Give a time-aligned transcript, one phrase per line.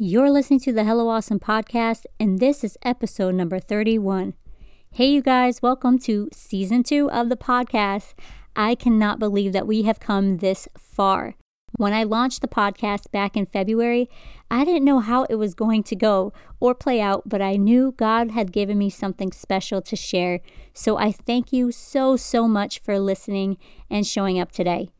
[0.00, 4.34] You're listening to the Hello Awesome podcast, and this is episode number 31.
[4.92, 8.14] Hey, you guys, welcome to season two of the podcast.
[8.54, 11.34] I cannot believe that we have come this far.
[11.78, 14.08] When I launched the podcast back in February,
[14.48, 17.90] I didn't know how it was going to go or play out, but I knew
[17.90, 20.38] God had given me something special to share.
[20.72, 23.58] So I thank you so, so much for listening
[23.90, 24.90] and showing up today.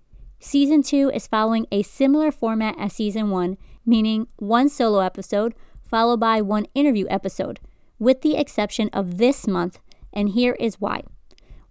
[0.40, 3.58] Season two is following a similar format as season one
[3.88, 5.54] meaning one solo episode
[5.88, 7.58] followed by one interview episode,
[7.98, 9.80] with the exception of this month,
[10.12, 11.02] and here is why.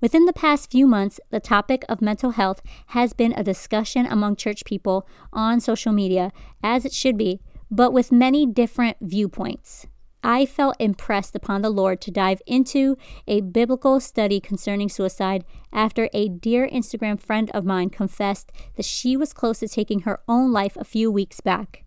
[0.01, 4.35] Within the past few months, the topic of mental health has been a discussion among
[4.35, 6.31] church people on social media,
[6.63, 7.39] as it should be,
[7.71, 9.87] but with many different viewpoints.
[10.23, 12.97] I felt impressed upon the Lord to dive into
[13.27, 19.15] a biblical study concerning suicide after a dear Instagram friend of mine confessed that she
[19.15, 21.83] was close to taking her own life a few weeks back.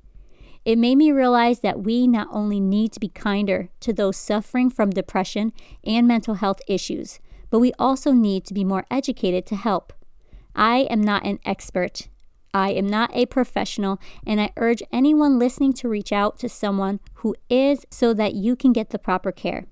[0.71, 4.71] It made me realize that we not only need to be kinder to those suffering
[4.71, 7.19] from depression and mental health issues,
[7.51, 9.93] but we also need to be more educated to help.
[10.55, 12.07] I am not an expert.
[12.55, 17.01] I am not a professional, and I urge anyone listening to reach out to someone
[17.15, 19.67] who is so that you can get the proper care.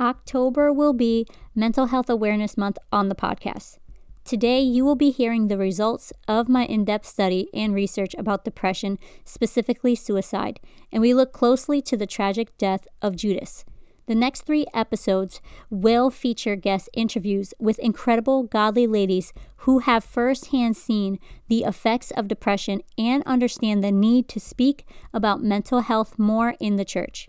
[0.00, 3.78] October will be Mental Health Awareness Month on the podcast.
[4.24, 8.42] Today, you will be hearing the results of my in depth study and research about
[8.42, 13.66] depression, specifically suicide, and we look closely to the tragic death of Judas.
[14.06, 20.78] The next three episodes will feature guest interviews with incredible godly ladies who have firsthand
[20.78, 26.54] seen the effects of depression and understand the need to speak about mental health more
[26.60, 27.28] in the church.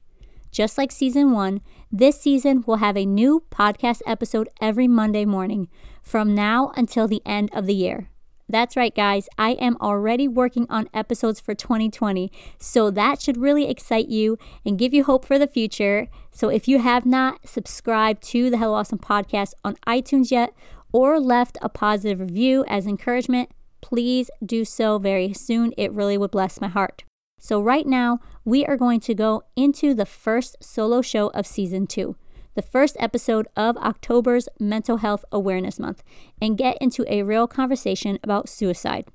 [0.50, 1.60] Just like season one,
[1.98, 5.70] this season we'll have a new podcast episode every Monday morning
[6.04, 8.10] from now until the end of the year.
[8.50, 9.30] That's right, guys.
[9.38, 14.78] I am already working on episodes for 2020, so that should really excite you and
[14.78, 16.10] give you hope for the future.
[16.32, 20.54] So if you have not subscribed to the Hello Awesome podcast on iTunes yet
[20.92, 25.74] or left a positive review as encouragement, please do so very soon.
[25.78, 27.06] It really would bless my heart.
[27.46, 31.86] So, right now, we are going to go into the first solo show of season
[31.86, 32.16] two,
[32.56, 36.02] the first episode of October's Mental Health Awareness Month,
[36.42, 39.06] and get into a real conversation about suicide.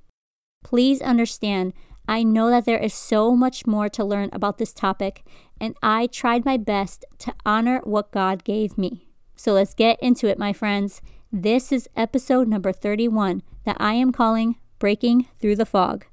[0.62, 1.72] Please understand,
[2.06, 5.24] I know that there is so much more to learn about this topic,
[5.60, 9.08] and I tried my best to honor what God gave me.
[9.34, 11.02] So, let's get into it, my friends.
[11.32, 16.06] This is episode number 31 that I am calling Breaking Through the Fog.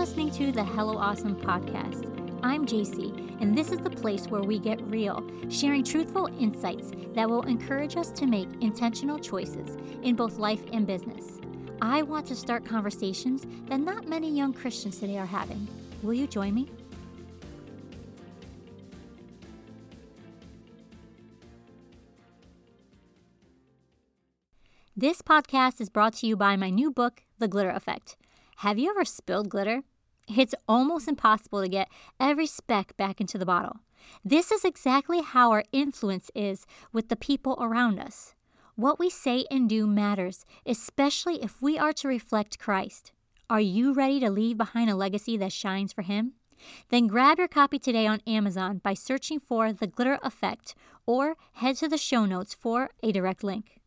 [0.00, 2.08] Listening to the Hello Awesome podcast.
[2.42, 7.28] I'm JC, and this is the place where we get real, sharing truthful insights that
[7.28, 11.38] will encourage us to make intentional choices in both life and business.
[11.82, 15.68] I want to start conversations that not many young Christians today are having.
[16.02, 16.70] Will you join me?
[24.96, 28.16] This podcast is brought to you by my new book, The Glitter Effect.
[28.60, 29.82] Have you ever spilled glitter?
[30.28, 31.88] It's almost impossible to get
[32.18, 33.80] every speck back into the bottle.
[34.24, 38.34] This is exactly how our influence is with the people around us.
[38.76, 43.12] What we say and do matters, especially if we are to reflect Christ.
[43.50, 46.34] Are you ready to leave behind a legacy that shines for Him?
[46.88, 50.74] Then grab your copy today on Amazon by searching for The Glitter Effect
[51.06, 53.79] or head to the show notes for a direct link.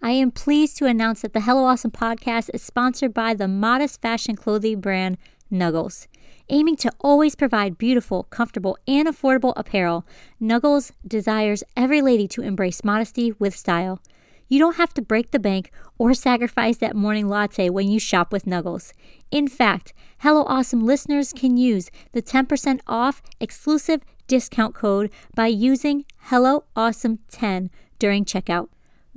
[0.00, 4.00] I am pleased to announce that the Hello Awesome podcast is sponsored by the modest
[4.00, 5.18] fashion clothing brand
[5.50, 6.06] Nuggles.
[6.50, 10.06] Aiming to always provide beautiful, comfortable, and affordable apparel,
[10.40, 14.00] Nuggles desires every lady to embrace modesty with style.
[14.46, 18.32] You don't have to break the bank or sacrifice that morning latte when you shop
[18.32, 18.92] with Nuggles.
[19.32, 26.04] In fact, Hello Awesome listeners can use the 10% off exclusive discount code by using
[26.18, 28.68] Hello Awesome 10 during checkout.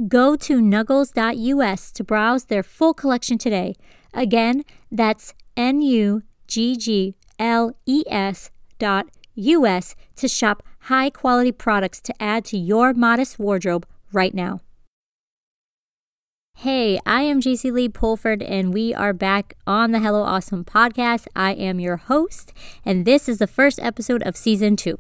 [0.08, 3.76] Go to nuggles.us to browse their full collection today.
[4.14, 8.50] Again, that's N U G G L E S
[8.80, 14.62] dot US to shop high quality products to add to your modest wardrobe right now.
[16.56, 21.28] Hey, I am JC Lee Pulford, and we are back on the Hello Awesome podcast.
[21.36, 22.54] I am your host,
[22.86, 25.00] and this is the first episode of season two.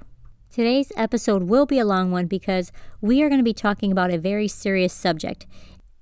[0.51, 4.11] Today's episode will be a long one because we are going to be talking about
[4.11, 5.47] a very serious subject.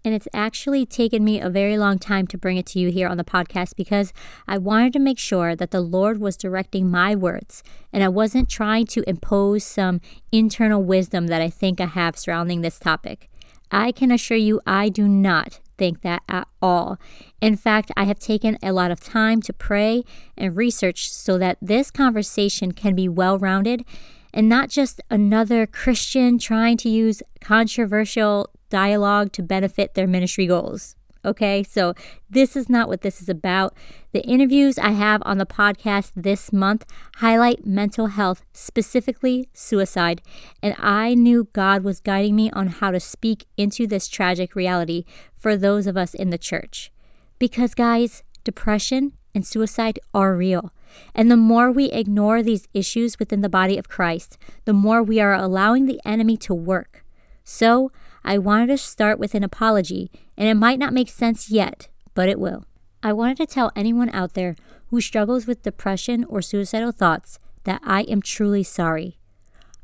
[0.04, 3.08] And it's actually taken me a very long time to bring it to you here
[3.08, 4.12] on the podcast because
[4.48, 7.62] I wanted to make sure that the Lord was directing my words
[7.94, 10.02] and I wasn't trying to impose some
[10.32, 13.30] internal wisdom that I think I have surrounding this topic.
[13.70, 16.98] I can assure you, I do not think that at all.
[17.40, 20.04] In fact, I have taken a lot of time to pray
[20.36, 23.86] and research so that this conversation can be well rounded
[24.34, 30.96] and not just another Christian trying to use controversial dialogue to benefit their ministry goals.
[31.26, 31.94] Okay, so
[32.30, 33.76] this is not what this is about.
[34.14, 36.86] The interviews I have on the podcast this month
[37.18, 40.22] highlight mental health, specifically suicide,
[40.64, 45.04] and I knew God was guiding me on how to speak into this tragic reality
[45.36, 46.90] for those of us in the church.
[47.38, 50.72] Because, guys, depression and suicide are real.
[51.14, 55.20] And the more we ignore these issues within the body of Christ, the more we
[55.20, 57.04] are allowing the enemy to work.
[57.44, 57.92] So,
[58.24, 62.30] I wanted to start with an apology, and it might not make sense yet, but
[62.30, 62.66] it will.
[63.02, 64.56] I wanted to tell anyone out there
[64.88, 69.18] who struggles with depression or suicidal thoughts that I am truly sorry.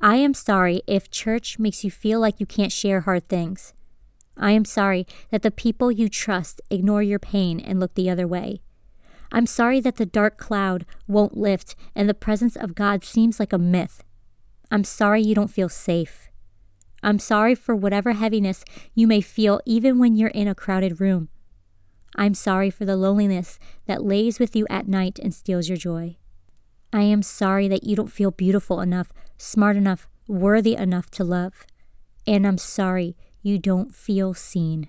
[0.01, 3.73] I am sorry if church makes you feel like you can't share hard things.
[4.37, 8.27] I am sorry that the people you trust ignore your pain and look the other
[8.27, 8.61] way.
[9.35, 13.51] I'm sorry that the dark cloud won't lift and the presence of God seems like
[13.51, 14.01] a myth.
[14.71, 16.29] I'm sorry you don't feel safe.
[17.03, 21.27] I'm sorry for whatever heaviness you may feel even when you're in a crowded room.
[22.15, 26.15] I'm sorry for the loneliness that lays with you at night and steals your joy.
[26.93, 31.65] I am sorry that you don't feel beautiful enough, smart enough, worthy enough to love.
[32.25, 34.87] And I'm sorry you don't feel seen.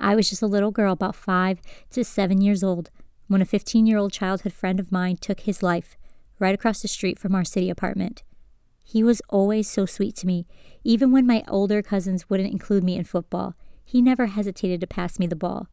[0.00, 1.60] I was just a little girl about five
[1.90, 2.90] to seven years old
[3.28, 5.96] when a 15 year old childhood friend of mine took his life
[6.38, 8.22] right across the street from our city apartment.
[8.82, 10.46] He was always so sweet to me.
[10.82, 13.54] Even when my older cousins wouldn't include me in football,
[13.84, 15.68] he never hesitated to pass me the ball.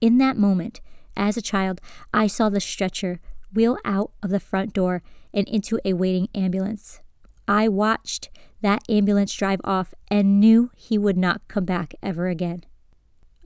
[0.00, 0.80] In that moment,
[1.16, 1.80] as a child,
[2.14, 3.20] I saw the stretcher
[3.52, 5.02] wheel out of the front door
[5.32, 7.00] and into a waiting ambulance.
[7.48, 8.28] I watched
[8.60, 12.64] that ambulance drive off and knew he would not come back ever again.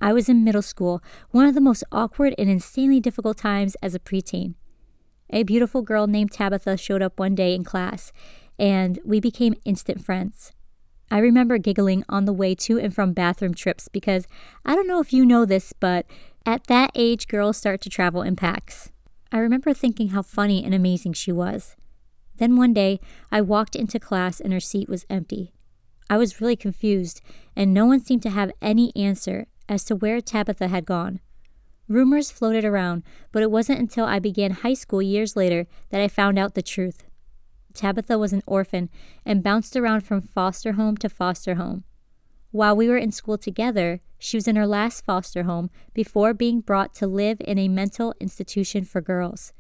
[0.01, 3.95] I was in middle school, one of the most awkward and insanely difficult times as
[3.95, 4.55] a preteen.
[5.31, 8.13] A beautiful girl named Tabitha showed up one day in class,
[8.59, 10.53] and we became instant friends.
[11.11, 14.27] I remember giggling on the way to and from bathroom trips because
[14.65, 16.07] I don't know if you know this, but
[16.47, 18.91] at that age, girls start to travel in packs.
[19.33, 21.77] I remember thinking how funny and amazing she was.
[22.37, 23.01] Then one day,
[23.31, 25.53] I walked into class and her seat was empty.
[26.09, 27.21] I was really confused,
[27.55, 31.21] and no one seemed to have any answer as to where Tabitha had gone.
[31.89, 36.09] Rumors floated around, but it wasn't until I began high school years later that I
[36.09, 37.05] found out the truth.
[37.73, 38.91] Tabitha was an orphan
[39.25, 41.85] and bounced around from foster home to foster home.
[42.51, 46.61] While we were in school together, she was in her last foster home before being
[46.61, 49.53] brought to live in a mental institution for girls.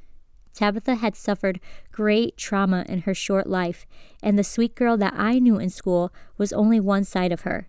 [0.53, 1.61] Tabitha had suffered
[1.93, 3.87] great trauma in her short life,
[4.23, 7.69] and the sweet girl that I knew in school was only one side of her.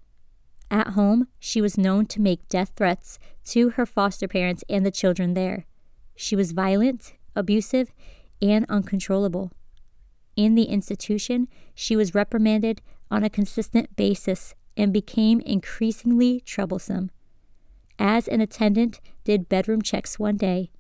[0.72, 4.90] At home, she was known to make death threats to her foster parents and the
[4.90, 5.66] children there.
[6.16, 7.92] She was violent, abusive,
[8.42, 9.52] and uncontrollable.
[10.38, 12.82] In the institution, she was reprimanded
[13.12, 17.12] on a consistent basis and became increasingly troublesome.
[18.00, 20.72] As an attendant did bedroom checks one day,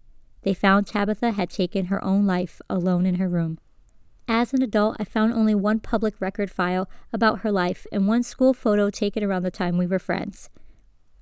[0.43, 3.59] they found Tabitha had taken her own life alone in her room.
[4.33, 8.23] As an adult, I found only one public record file about her life and one
[8.23, 10.49] school photo taken around the time we were friends.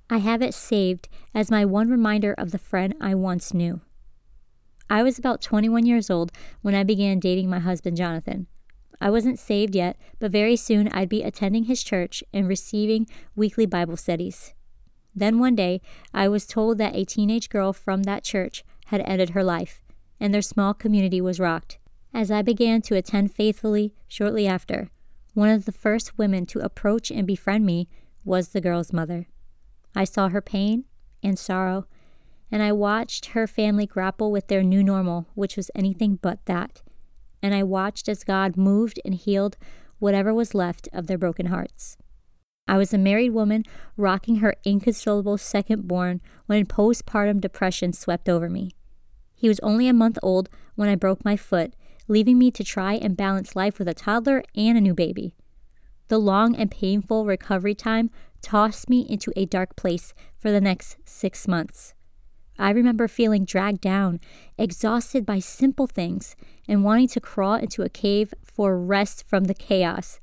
[0.08, 3.80] I have it saved as my one reminder of the friend I once knew.
[4.88, 6.30] I was about 21 years old
[6.62, 8.46] when I began dating my husband, Jonathan.
[9.00, 13.66] I wasn't saved yet, but very soon I'd be attending his church and receiving weekly
[13.66, 14.54] Bible studies.
[15.16, 15.80] Then one day,
[16.14, 19.82] I was told that a teenage girl from that church had ended her life,
[20.20, 21.78] and their small community was rocked.
[22.12, 24.90] As I began to attend faithfully shortly after,
[25.34, 27.88] one of the first women to approach and befriend me
[28.24, 29.28] was the girl's mother.
[29.94, 30.84] I saw her pain
[31.22, 31.86] and sorrow
[32.50, 36.82] and I watched her family grapple with their new normal, which was anything but that.
[37.42, 39.56] And I watched as God moved and healed
[39.98, 41.96] whatever was left of their broken hearts.
[42.66, 43.64] I was a married woman
[43.96, 48.72] rocking her inconsolable second born when postpartum depression swept over me.
[49.34, 51.74] He was only a month old when I broke my foot,
[52.10, 55.32] leaving me to try and balance life with a toddler and a new baby.
[56.08, 58.10] The long and painful recovery time
[58.42, 61.94] tossed me into a dark place for the next six months.
[62.58, 64.18] I remember feeling dragged down,
[64.58, 66.34] exhausted by simple things,
[66.68, 70.18] and wanting to crawl into a cave for rest from the chaos.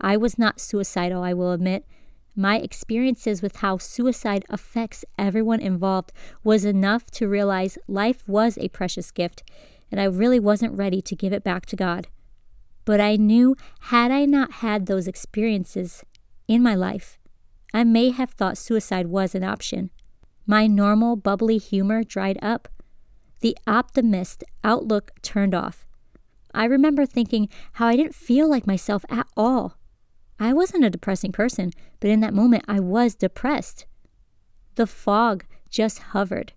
[0.00, 1.84] I was not suicidal, I will admit.
[2.36, 6.12] My experiences with how suicide affects everyone involved
[6.44, 9.42] was enough to realize life was a precious gift,
[9.90, 12.08] and I really wasn't ready to give it back to God.
[12.84, 16.04] But I knew had I not had those experiences
[16.48, 17.18] in my life,
[17.74, 19.90] I may have thought suicide was an option.
[20.46, 22.68] My normal bubbly humor dried up.
[23.40, 25.84] The optimist outlook turned off.
[26.54, 29.76] I remember thinking how I didn't feel like myself at all.
[30.38, 33.86] I wasn't a depressing person, but in that moment I was depressed.
[34.76, 36.52] The fog just hovered.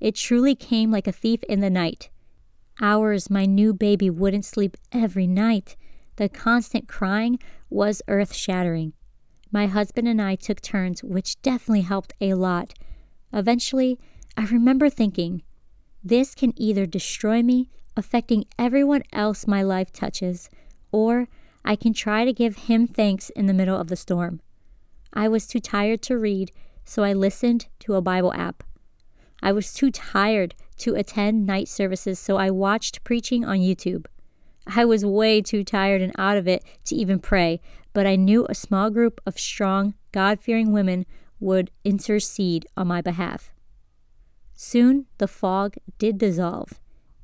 [0.00, 2.10] It truly came like a thief in the night.
[2.80, 5.76] Hours my new baby wouldn't sleep every night.
[6.16, 7.38] The constant crying
[7.70, 8.92] was earth shattering.
[9.50, 12.74] My husband and I took turns, which definitely helped a lot.
[13.32, 13.98] Eventually,
[14.36, 15.42] I remember thinking,
[16.04, 20.50] this can either destroy me, affecting everyone else my life touches,
[20.92, 21.28] or
[21.64, 24.40] I can try to give him thanks in the middle of the storm.
[25.12, 26.52] I was too tired to read,
[26.84, 28.62] so I listened to a Bible app.
[29.42, 34.06] I was too tired to attend night services, so I watched preaching on YouTube.
[34.66, 37.60] I was way too tired and out of it to even pray,
[37.92, 41.06] but I knew a small group of strong, God fearing women
[41.38, 43.52] would intercede on my behalf.
[44.54, 46.80] Soon the fog did dissolve,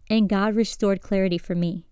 [0.09, 1.87] and God restored clarity for me.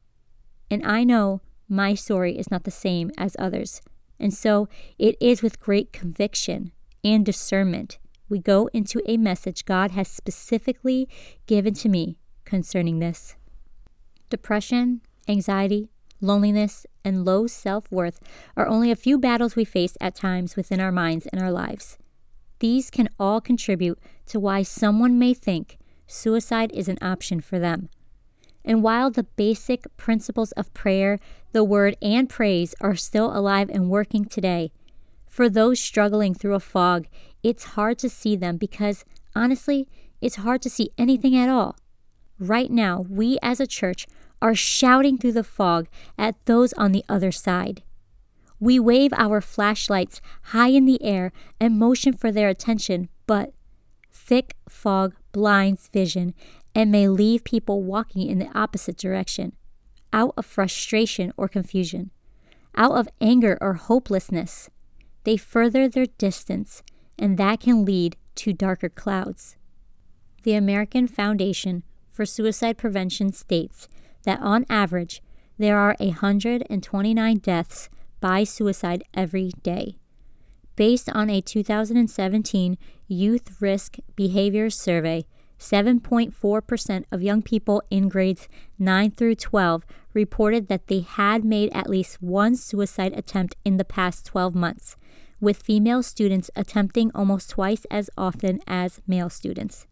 [0.70, 3.80] And I know my story is not the same as others.
[4.18, 7.98] And so it is with great conviction and discernment
[8.30, 11.08] we go into a message God has specifically
[11.46, 13.36] given to me concerning this.
[14.30, 18.20] Depression, anxiety, loneliness, and low self worth
[18.56, 21.98] are only a few battles we face at times within our minds and our lives.
[22.60, 27.88] These can all contribute to why someone may think suicide is an option for them.
[28.64, 31.18] And while the basic principles of prayer,
[31.52, 34.72] the word, and praise are still alive and working today,
[35.26, 37.06] for those struggling through a fog,
[37.42, 39.04] it's hard to see them because,
[39.34, 39.88] honestly,
[40.20, 41.76] it's hard to see anything at all.
[42.38, 44.06] Right now, we as a church
[44.42, 47.82] are shouting through the fog at those on the other side.
[48.58, 53.52] We wave our flashlights high in the air and motion for their attention, but
[54.12, 56.34] thick fog blinds vision
[56.74, 59.54] and may leave people walking in the opposite direction,
[60.12, 62.10] out of frustration or confusion,
[62.76, 64.68] out of anger or hopelessness.
[65.24, 66.82] They further their distance,
[67.20, 69.56] and that can lead to darker clouds.
[70.42, 73.88] The American Foundation for Suicide Prevention states
[74.24, 75.22] that on average,
[75.58, 79.98] there are 129 deaths by suicide every day.
[80.74, 85.26] Based on a 2017 Youth Risk Behaviors Survey,
[85.58, 88.48] 7.4% of young people in grades
[88.78, 89.84] 9 through 12
[90.14, 94.96] reported that they had made at least one suicide attempt in the past 12 months,
[95.40, 99.86] with female students attempting almost twice as often as male students.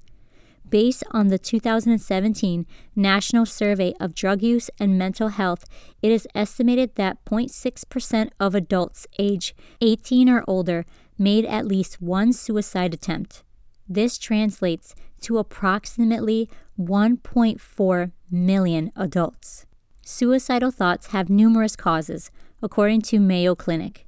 [0.69, 5.64] Based on the 2017 National Survey of Drug Use and Mental Health,
[6.02, 10.85] it is estimated that 0.6% of adults age 18 or older
[11.17, 13.45] made at least one suicide attempt.
[13.88, 19.64] This translates to approximately 1.4 million adults.
[20.05, 22.31] Suicidal thoughts have numerous causes,
[22.62, 24.08] according to Mayo Clinic.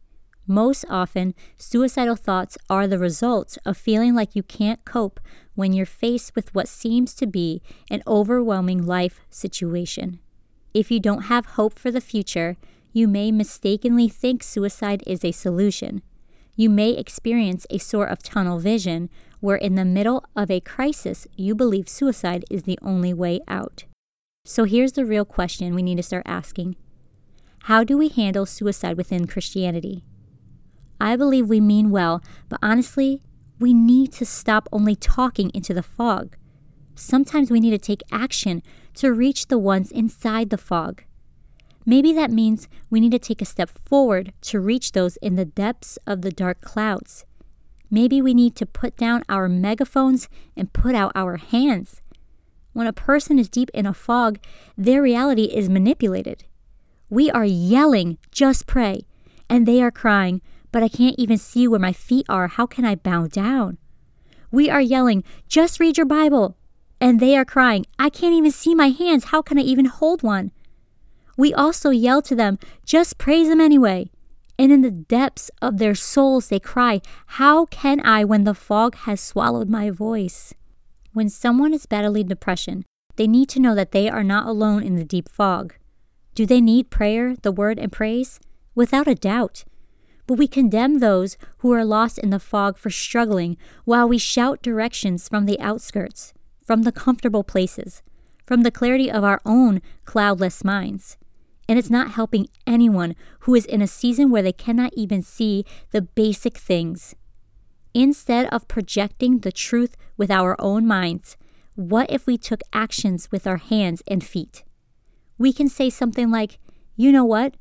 [0.51, 5.21] Most often, suicidal thoughts are the result of feeling like you can't cope
[5.55, 10.19] when you're faced with what seems to be an overwhelming life situation.
[10.75, 12.57] If you don't have hope for the future,
[12.93, 16.03] you may mistakenly think suicide is a solution.
[16.57, 21.29] You may experience a sort of tunnel vision where, in the middle of a crisis,
[21.37, 23.85] you believe suicide is the only way out.
[24.45, 26.75] So here's the real question we need to start asking
[27.61, 30.03] How do we handle suicide within Christianity?
[31.01, 33.23] I believe we mean well, but honestly,
[33.59, 36.37] we need to stop only talking into the fog.
[36.95, 38.63] Sometimes we need to take action
[38.95, 41.03] to reach the ones inside the fog.
[41.87, 45.47] Maybe that means we need to take a step forward to reach those in the
[45.47, 47.25] depths of the dark clouds.
[47.91, 52.03] Maybe we need to put down our megaphones and put out our hands.
[52.73, 54.39] When a person is deep in a fog,
[54.77, 56.45] their reality is manipulated.
[57.09, 59.07] We are yelling, just pray,
[59.49, 60.41] and they are crying,
[60.73, 62.49] but I can't even see where my feet are.
[62.49, 63.79] How can I bow down?
[64.51, 66.57] We are yelling, just read your Bible,
[67.01, 69.25] and they are crying, I can't even see my hands.
[69.27, 70.51] How can I even hold one?
[71.37, 74.11] We also yell to them, just praise Him anyway.
[74.59, 78.95] And in the depths of their souls, they cry, How can I when the fog
[78.95, 80.53] has swallowed my voice?
[81.15, 82.85] When someone is battling depression,
[83.17, 85.75] they need to know that they are not alone in the deep fog.
[86.35, 88.39] Do they need prayer, the word, and praise?
[88.75, 89.65] Without a doubt.
[90.31, 94.63] But we condemn those who are lost in the fog for struggling while we shout
[94.63, 96.33] directions from the outskirts,
[96.65, 98.05] from the comfortable places,
[98.47, 101.17] from the clarity of our own cloudless minds
[101.69, 105.65] and it's not helping anyone who is in a season where they cannot even see
[105.91, 107.17] the basic things.
[107.93, 111.37] Instead of projecting the truth with our own minds,
[111.75, 114.63] what if we took actions with our hands and feet?
[115.39, 116.59] We can say something like,
[116.97, 117.55] You know what?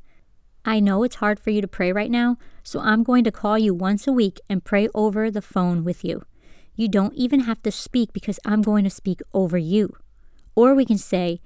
[0.64, 3.58] I know it's hard for you to pray right now, so I'm going to call
[3.58, 6.22] you once a week and pray over the phone with you.
[6.74, 9.94] You don't even have to speak because I'm going to speak over you.
[10.54, 11.40] Or we can say,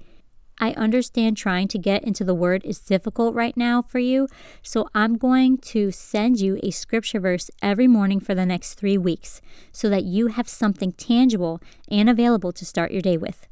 [0.59, 4.29] I understand trying to get into the word is difficult right now for you,
[4.61, 8.97] so I'm going to send you a scripture verse every morning for the next three
[8.97, 9.41] weeks
[9.73, 13.47] so that you have something tangible and available to start your day with.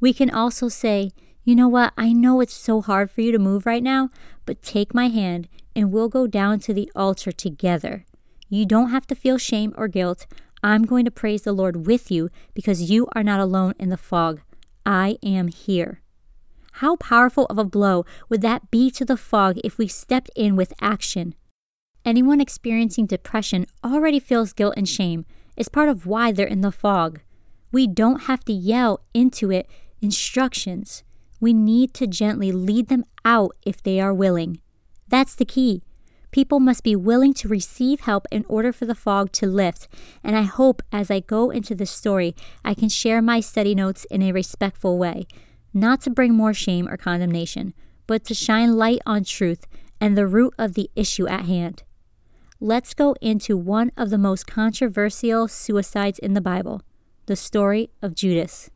[0.00, 1.12] We can also say,
[1.44, 4.10] you know what, I know it's so hard for you to move right now,
[4.44, 8.04] but take my hand and we'll go down to the altar together.
[8.48, 10.26] You don't have to feel shame or guilt.
[10.62, 13.96] I'm going to praise the Lord with you because you are not alone in the
[13.96, 14.40] fog.
[14.86, 16.00] I am here.
[16.76, 20.56] How powerful of a blow would that be to the fog if we stepped in
[20.56, 21.34] with action?
[22.04, 25.26] Anyone experiencing depression already feels guilt and shame.
[25.56, 27.20] It's part of why they're in the fog.
[27.70, 29.68] We don't have to yell into it
[30.00, 31.04] instructions.
[31.40, 34.60] We need to gently lead them out if they are willing.
[35.12, 35.82] That's the key.
[36.30, 39.86] People must be willing to receive help in order for the fog to lift.
[40.24, 44.06] And I hope as I go into this story, I can share my study notes
[44.10, 45.26] in a respectful way
[45.74, 47.74] not to bring more shame or condemnation,
[48.06, 49.66] but to shine light on truth
[50.00, 51.82] and the root of the issue at hand.
[52.58, 56.80] Let's go into one of the most controversial suicides in the Bible
[57.26, 58.70] the story of Judas.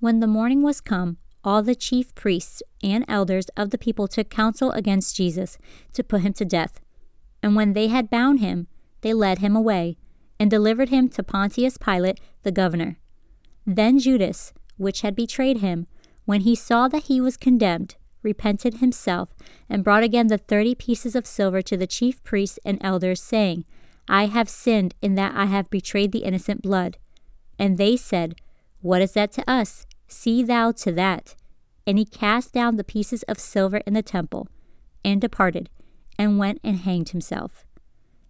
[0.00, 4.30] When the morning was come, all the chief priests and elders of the people took
[4.30, 5.58] counsel against Jesus
[5.92, 6.80] to put him to death.
[7.42, 8.66] And when they had bound him,
[9.02, 9.98] they led him away
[10.40, 12.98] and delivered him to Pontius Pilate, the governor.
[13.66, 15.86] Then Judas, which had betrayed him,
[16.24, 19.28] when he saw that he was condemned, repented himself,
[19.68, 23.64] and brought again the thirty pieces of silver to the chief priests and elders, saying,
[24.08, 26.98] I have sinned in that I have betrayed the innocent blood.
[27.58, 28.36] And they said,
[28.80, 29.86] What is that to us?
[30.14, 31.34] See thou to that.
[31.88, 34.48] And he cast down the pieces of silver in the temple,
[35.04, 35.68] and departed,
[36.16, 37.66] and went and hanged himself.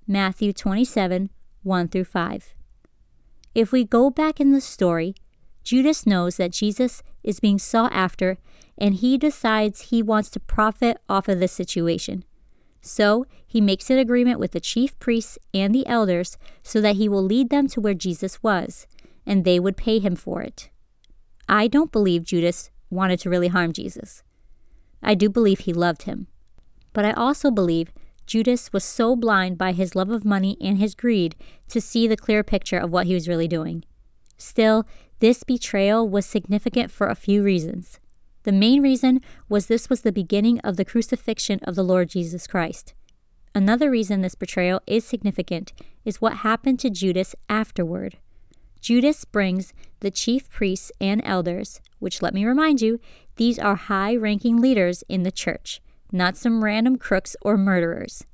[0.07, 1.31] Matthew 27
[1.63, 2.55] 1 through 5.
[3.55, 5.15] If we go back in the story,
[5.63, 8.39] Judas knows that Jesus is being sought after,
[8.77, 12.25] and he decides he wants to profit off of this situation.
[12.81, 17.09] So he makes an agreement with the chief priests and the elders so that he
[17.09, 18.87] will lead them to where Jesus was,
[19.25, 20.71] and they would pay him for it.
[21.49, 24.23] I don't believe Judas wanted to really harm Jesus.
[25.03, 26.27] I do believe he loved him.
[26.93, 27.93] But I also believe
[28.27, 31.37] Judas was so blind by his love of money and his greed
[31.69, 33.85] to see the clear picture of what he was really doing.
[34.39, 34.87] Still,
[35.21, 38.01] this betrayal was significant for a few reasons.
[38.45, 42.47] The main reason was this was the beginning of the crucifixion of the Lord Jesus
[42.47, 42.95] Christ.
[43.55, 45.73] Another reason this betrayal is significant
[46.05, 48.19] is what happened to Judas afterward.
[48.85, 53.01] Judas brings the chief priests and elders, which let me remind you,
[53.37, 55.81] these are high ranking leaders in the church,
[56.13, 58.27] not some random crooks or murderers.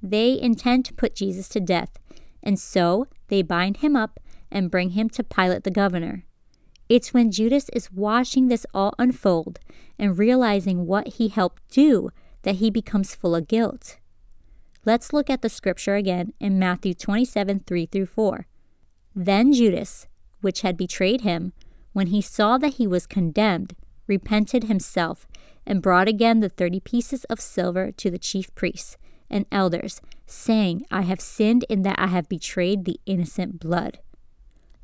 [0.00, 1.98] They intend to put Jesus to death,
[2.40, 6.24] and so they bind him up and bring him to Pilate the governor.
[6.88, 9.58] It's when Judas is watching this all unfold
[9.98, 12.10] and realizing what he helped do
[12.42, 13.98] that he becomes full of guilt.
[14.84, 18.46] Let's look at the scripture again in Matthew 27 3 through 4.
[19.22, 20.06] Then Judas,
[20.40, 21.52] which had betrayed him,
[21.92, 23.74] when he saw that he was condemned,
[24.06, 25.26] repented himself
[25.66, 28.96] and brought again the thirty pieces of silver to the chief priests
[29.28, 33.98] and elders, saying, I have sinned in that I have betrayed the innocent blood.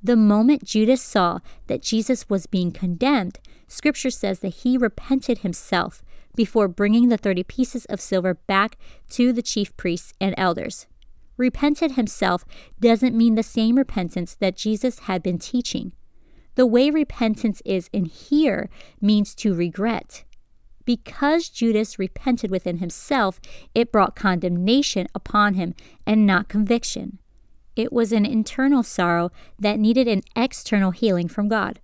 [0.02, 6.02] The moment Judas saw that Jesus was being condemned, Scripture says that he repented himself
[6.34, 8.76] before bringing the 30 pieces of silver back
[9.08, 10.86] to the chief priests and elders.
[11.36, 12.44] Repented himself
[12.80, 15.92] doesn't mean the same repentance that Jesus had been teaching.
[16.54, 18.70] The way repentance is in here
[19.00, 20.24] means to regret.
[20.86, 23.40] Because Judas repented within himself,
[23.74, 25.74] it brought condemnation upon him
[26.06, 27.18] and not conviction.
[27.74, 31.80] It was an internal sorrow that needed an external healing from God.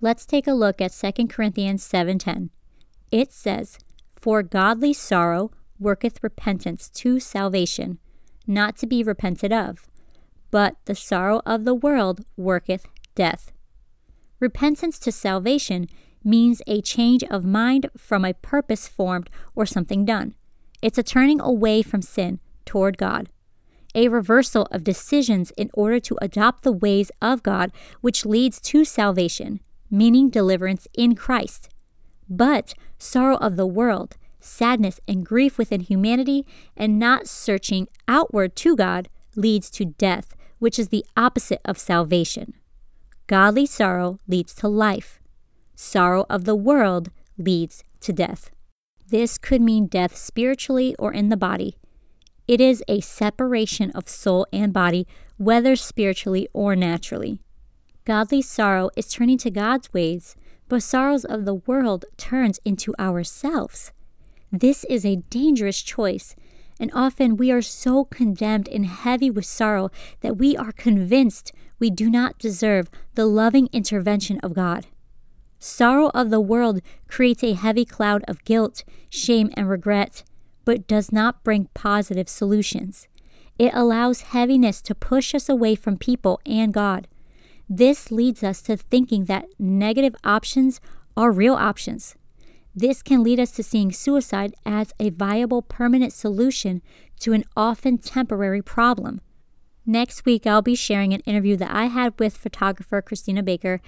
[0.00, 2.50] Let's take a look at 2 Corinthians 7:10.
[3.10, 3.78] It says,
[4.14, 7.98] "For godly sorrow worketh repentance to salvation,
[8.46, 9.86] not to be repented of,
[10.50, 13.52] but the sorrow of the world worketh death."
[14.40, 15.86] Repentance to salvation
[16.24, 20.34] means a change of mind from a purpose formed or something done.
[20.80, 23.28] It's a turning away from sin toward God
[23.94, 28.84] a reversal of decisions in order to adopt the ways of God, which leads to
[28.84, 31.68] salvation, meaning deliverance in Christ.
[32.28, 38.76] But sorrow of the world, sadness and grief within humanity, and not searching outward to
[38.76, 42.54] God leads to death, which is the opposite of salvation.
[43.26, 45.20] Godly sorrow leads to life.
[45.74, 48.50] Sorrow of the world leads to death.
[49.08, 51.76] This could mean death spiritually or in the body.
[52.48, 57.40] It is a separation of soul and body, whether spiritually or naturally.
[58.04, 60.34] Godly sorrow is turning to God's ways,
[60.68, 63.92] but sorrows of the world turns into ourselves.
[64.54, 66.36] This is a dangerous choice,
[66.78, 71.88] and often we are so condemned and heavy with sorrow that we are convinced we
[71.88, 74.88] do not deserve the loving intervention of God.
[75.58, 80.22] Sorrow of the world creates a heavy cloud of guilt, shame, and regret,
[80.66, 83.08] but does not bring positive solutions.
[83.58, 87.08] It allows heaviness to push us away from people and God.
[87.70, 90.78] This leads us to thinking that negative options
[91.16, 92.16] are real options.
[92.74, 96.82] This can lead us to seeing suicide as a viable permanent solution
[97.20, 99.20] to an often temporary problem.
[99.84, 103.80] Next week, I'll be sharing an interview that I had with photographer Christina Baker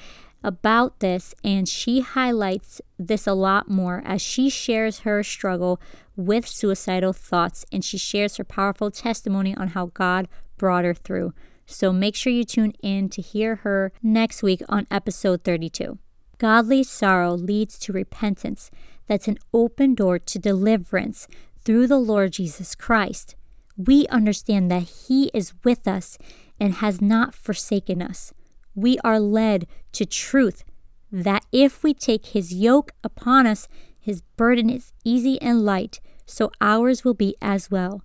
[0.43, 5.81] about this, and she highlights this a lot more as she shares her struggle
[6.17, 11.33] with suicidal thoughts and she shares her powerful testimony on how God brought her through.
[11.67, 15.99] So make sure you tune in to hear her next week on episode 32.
[16.39, 18.71] Godly sorrow leads to repentance.
[19.07, 21.29] That's an open door to deliverance
[21.65, 23.37] through the Lord Jesus Christ.
[23.77, 26.19] We understand that He is with us
[26.61, 28.33] and has not forsaken us.
[28.75, 30.65] We are led to truth
[31.11, 33.69] that if we take His yoke upon us,
[34.01, 38.03] His burden is easy and light, so ours will be as well.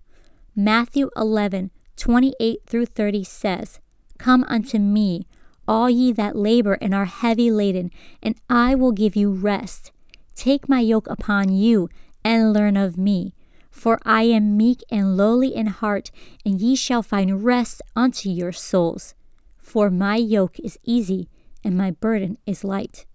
[0.55, 3.79] Matthew 11, 28 through 30 says,
[4.17, 5.25] Come unto me,
[5.69, 7.91] all ye that labor and are heavy laden,
[8.23, 9.91] and I will give you rest.
[10.36, 11.89] Take my yoke upon you,
[12.25, 13.36] and learn of me.
[13.69, 16.10] For I am meek and lowly in heart,
[16.43, 19.13] and ye shall find rest unto your souls.
[19.60, 21.29] For my yoke is easy,
[21.63, 23.05] and my burden is light.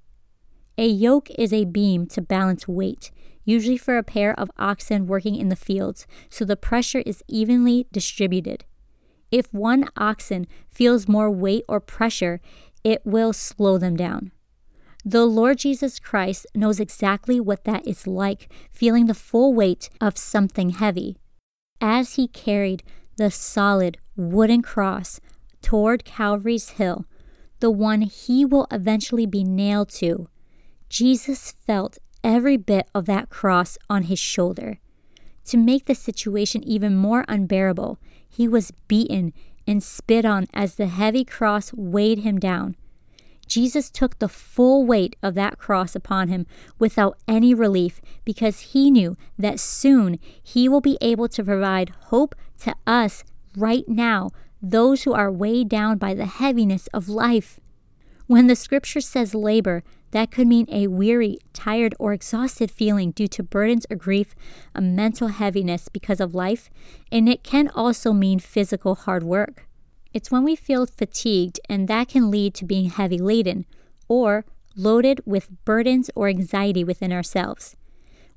[0.79, 3.11] A yoke is a beam to balance weight,
[3.45, 7.89] usually for a pair of oxen working in the fields, so the pressure is evenly
[7.91, 8.65] distributed.
[9.31, 12.41] If one oxen feels more weight or pressure,
[12.83, 14.31] it will slow them down.
[15.05, 20.17] The Lord Jesus Christ knows exactly what that is like, feeling the full weight of
[20.17, 21.17] something heavy.
[21.81, 22.83] As he carried
[23.17, 25.21] the solid wooden cross
[25.61, 27.05] toward Calvary's Hill,
[27.61, 30.29] the one he will eventually be nailed to,
[30.89, 34.79] Jesus felt every bit of that cross on his shoulder.
[35.47, 37.99] To make the situation even more unbearable,
[38.35, 39.33] he was beaten
[39.67, 42.77] and spit on as the heavy cross weighed him down.
[43.47, 46.47] Jesus took the full weight of that cross upon him
[46.79, 52.35] without any relief because he knew that soon he will be able to provide hope
[52.61, 53.23] to us
[53.57, 57.61] right now, those who are weighed down by the heaviness of life.
[58.27, 63.27] When the scripture says labor, that could mean a weary, tired, or exhausted feeling due
[63.27, 64.37] to burdens or grief,
[64.73, 66.71] a mental heaviness because of life,
[67.11, 69.67] and it can also mean physical hard work.
[70.13, 73.67] It's when we feel fatigued, and that can lead to being heavy laden
[74.07, 74.45] or
[74.77, 77.75] loaded with burdens or anxiety within ourselves.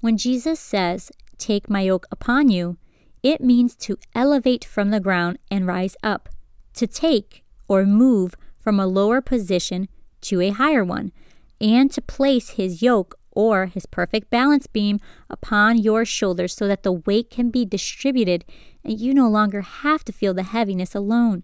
[0.02, 2.78] When Jesus says, Take my yoke upon you,
[3.22, 6.28] it means to elevate from the ground and rise up,
[6.74, 9.88] to take or move from a lower position
[10.22, 11.12] to a higher one
[11.60, 16.84] and to place his yoke or his perfect balance beam upon your shoulders so that
[16.84, 18.44] the weight can be distributed
[18.84, 21.44] and you no longer have to feel the heaviness alone.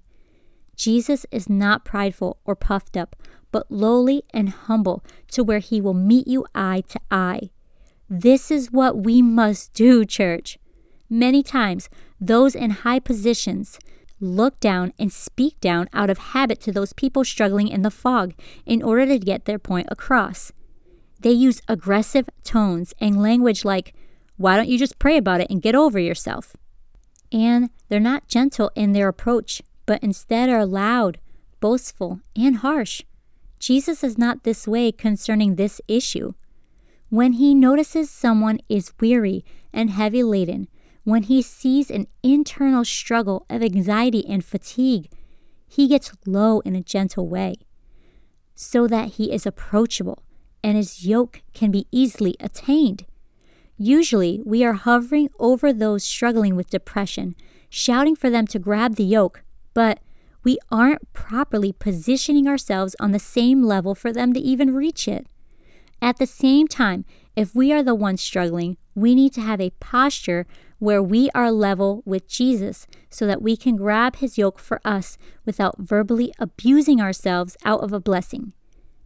[0.75, 3.15] Jesus is not prideful or puffed up,
[3.51, 7.51] but lowly and humble to where he will meet you eye to eye.
[8.09, 10.57] This is what we must do, church.
[11.09, 13.77] Many times, those in high positions
[14.23, 18.33] look down and speak down out of habit to those people struggling in the fog
[18.65, 20.51] in order to get their point across.
[21.19, 23.93] They use aggressive tones and language like,
[24.37, 26.55] Why don't you just pray about it and get over yourself?
[27.31, 31.19] And they're not gentle in their approach, but instead are loud,
[31.59, 33.03] boastful, and harsh.
[33.59, 36.33] Jesus is not this way concerning this issue.
[37.09, 40.67] When he notices someone is weary and heavy laden,
[41.03, 45.09] when he sees an internal struggle of anxiety and fatigue,
[45.67, 47.55] he gets low in a gentle way
[48.55, 50.23] so that he is approachable
[50.63, 53.05] and his yoke can be easily attained.
[53.77, 57.35] Usually, we are hovering over those struggling with depression,
[57.69, 59.99] shouting for them to grab the yoke, but
[60.43, 65.27] we aren't properly positioning ourselves on the same level for them to even reach it.
[66.01, 69.71] At the same time, If we are the ones struggling, we need to have a
[69.79, 70.45] posture
[70.77, 75.17] where we are level with Jesus so that we can grab his yoke for us
[75.43, 78.53] without verbally abusing ourselves out of a blessing.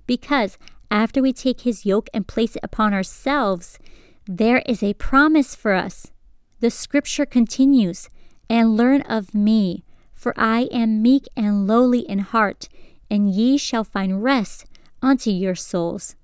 [0.06, 0.58] Because
[0.92, 3.80] after we take his yoke and place it upon ourselves,
[4.26, 6.12] there is a promise for us.
[6.60, 8.10] The scripture continues,
[8.50, 12.68] and learn of me, for I am meek and lowly in heart,
[13.10, 14.66] and ye shall find rest
[15.02, 16.17] unto your souls.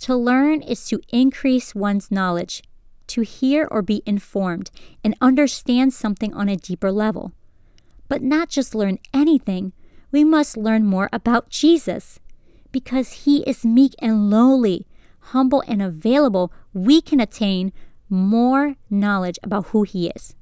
[0.00, 2.62] To learn is to increase one's knowledge,
[3.08, 4.70] to hear or be informed,
[5.02, 7.32] and understand something on a deeper level.
[8.08, 9.72] But not just learn anything,
[10.10, 12.20] we must learn more about Jesus.
[12.70, 14.86] Because he is meek and lowly,
[15.18, 17.72] humble and available, we can attain
[18.08, 20.34] more knowledge about who he is.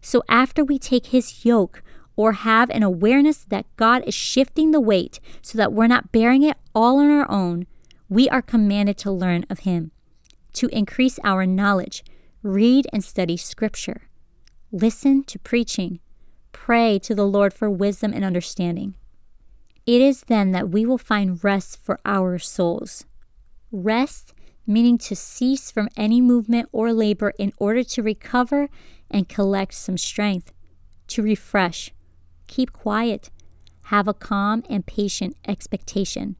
[0.00, 1.82] So after we take his yoke,
[2.16, 6.42] or have an awareness that God is shifting the weight so that we're not bearing
[6.42, 7.66] it all on our own,
[8.14, 9.90] we are commanded to learn of Him,
[10.52, 12.04] to increase our knowledge,
[12.44, 14.02] read and study Scripture,
[14.70, 15.98] listen to preaching,
[16.52, 18.94] pray to the Lord for wisdom and understanding.
[19.84, 23.04] It is then that we will find rest for our souls.
[23.72, 24.32] Rest
[24.64, 28.68] meaning to cease from any movement or labor in order to recover
[29.10, 30.52] and collect some strength,
[31.08, 31.92] to refresh,
[32.46, 33.32] keep quiet,
[33.86, 36.36] have a calm and patient expectation.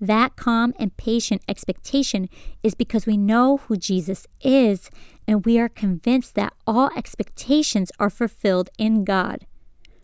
[0.00, 2.28] That calm and patient expectation
[2.62, 4.90] is because we know who Jesus is
[5.26, 9.46] and we are convinced that all expectations are fulfilled in God.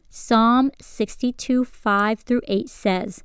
[0.09, 3.23] Psalm 62 5 through 8 says,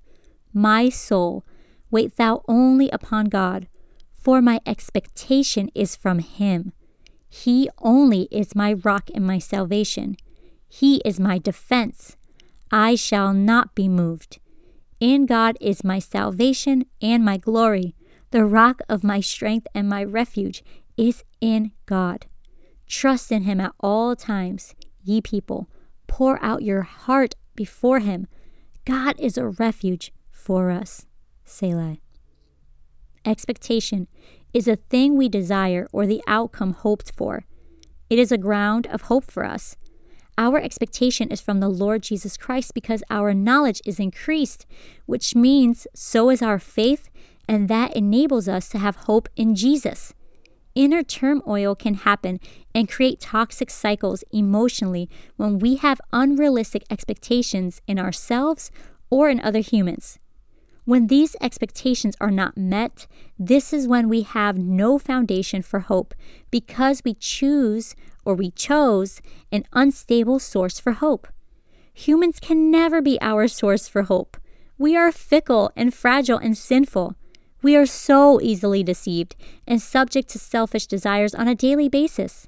[0.53, 1.43] My soul,
[1.89, 3.67] wait thou only upon God,
[4.13, 6.73] for my expectation is from him.
[7.27, 10.15] He only is my rock and my salvation.
[10.67, 12.17] He is my defense.
[12.71, 14.39] I shall not be moved.
[14.99, 17.95] In God is my salvation and my glory.
[18.31, 20.63] The rock of my strength and my refuge
[20.97, 22.27] is in God.
[22.87, 25.69] Trust in him at all times, ye people.
[26.07, 28.27] Pour out your heart before him.
[28.85, 31.05] God is a refuge for us.
[31.43, 31.97] Selah.
[33.25, 34.07] Expectation
[34.53, 37.45] is a thing we desire or the outcome hoped for.
[38.09, 39.75] It is a ground of hope for us.
[40.37, 44.65] Our expectation is from the Lord Jesus Christ because our knowledge is increased,
[45.05, 47.09] which means so is our faith,
[47.47, 50.13] and that enables us to have hope in Jesus.
[50.73, 52.41] Inner turmoil can happen
[52.73, 58.71] and create toxic cycles emotionally when we have unrealistic expectations in ourselves
[59.09, 60.19] or in other humans.
[60.85, 63.07] When these expectations are not met,
[63.39, 66.13] this is when we have no foundation for hope
[66.51, 69.19] because we choose or we chose
[69.51, 71.27] an unstable source for hope.
[71.95, 74.37] Humans can never be our source for hope.
[74.77, 77.15] We are fickle and fragile and sinful.
[77.63, 82.47] We are so easily deceived and subject to selfish desires on a daily basis.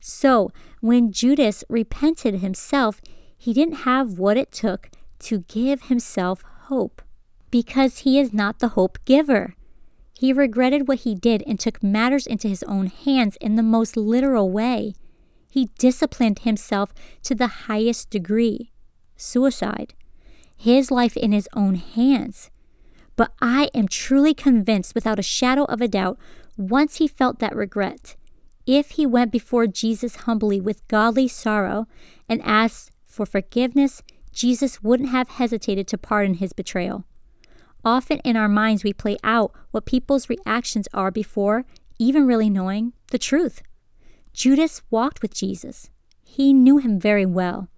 [0.00, 3.02] So, when Judas repented himself,
[3.36, 7.02] he didn't have what it took to give himself hope
[7.50, 9.54] because he is not the hope giver.
[10.18, 13.96] He regretted what he did and took matters into his own hands in the most
[13.96, 14.94] literal way.
[15.50, 18.72] He disciplined himself to the highest degree
[19.16, 19.94] suicide,
[20.56, 22.50] his life in his own hands.
[23.16, 26.18] But I am truly convinced, without a shadow of a doubt,
[26.56, 28.16] once he felt that regret,
[28.66, 31.86] if he went before Jesus humbly with godly sorrow
[32.28, 37.04] and asked for forgiveness, Jesus wouldn't have hesitated to pardon his betrayal.
[37.88, 41.64] Often in our minds, we play out what people's reactions are before
[41.98, 43.62] even really knowing the truth.
[44.34, 45.88] Judas walked with Jesus.
[46.22, 47.70] He knew him very well,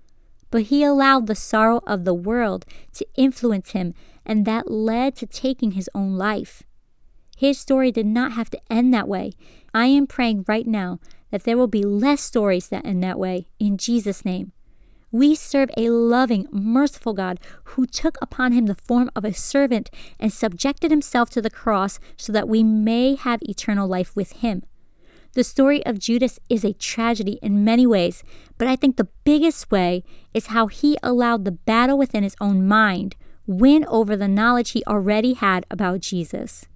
[0.51, 3.95] but he allowed the sorrow of the world to influence him,
[4.27, 6.65] and that led to taking his own life.
[7.37, 9.35] His story did not have to end that way.
[9.73, 10.99] I am praying right now
[11.31, 14.51] that there will be less stories that end that way in Jesus' name.
[15.13, 19.91] We serve a loving, merciful God who took upon him the form of a servant
[20.21, 24.63] and subjected himself to the cross so that we may have eternal life with him.
[25.33, 28.23] The story of Judas is a tragedy in many ways,
[28.59, 32.67] but I think the biggest way is how he allowed the battle within his own
[32.67, 36.67] mind win over the knowledge he already had about Jesus.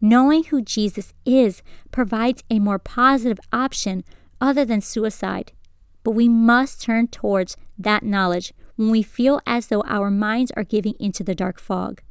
[0.00, 4.04] Knowing who Jesus is provides a more positive option
[4.40, 5.52] other than suicide
[6.04, 10.62] but we must turn towards that knowledge when we feel as though our minds are
[10.64, 12.02] giving into the dark fog.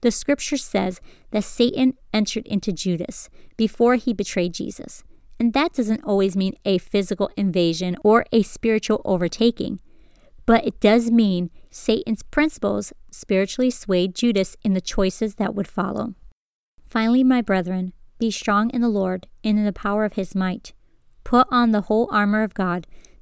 [0.00, 5.04] The scripture says that Satan entered into Judas before he betrayed Jesus.
[5.38, 9.80] And that doesn't always mean a physical invasion or a spiritual overtaking,
[10.46, 16.14] but it does mean Satan's principles spiritually swayed Judas in the choices that would follow.
[16.88, 20.72] Finally, my brethren, Be strong in the Lord and in the power of his might.
[21.22, 22.86] Put on the whole armor of God,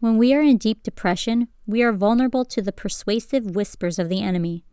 [0.00, 4.22] When we are in deep depression, we are vulnerable to the persuasive whispers of the
[4.22, 4.64] enemy.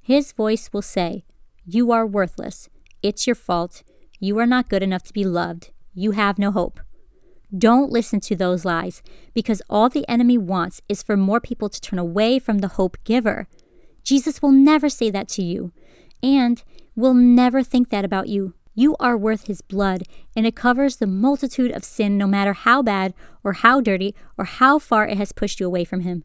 [0.00, 1.24] His voice will say,
[1.64, 2.68] You are worthless.
[3.02, 3.82] It's your fault.
[4.20, 5.72] You are not good enough to be loved.
[5.92, 6.78] You have no hope.
[7.56, 9.02] Don't listen to those lies
[9.34, 12.96] because all the enemy wants is for more people to turn away from the hope
[13.02, 13.48] giver.
[14.04, 15.72] Jesus will never say that to you
[16.22, 16.62] and
[16.94, 18.54] will never think that about you.
[18.78, 20.02] You are worth his blood,
[20.36, 24.44] and it covers the multitude of sin no matter how bad or how dirty or
[24.44, 26.24] how far it has pushed you away from him.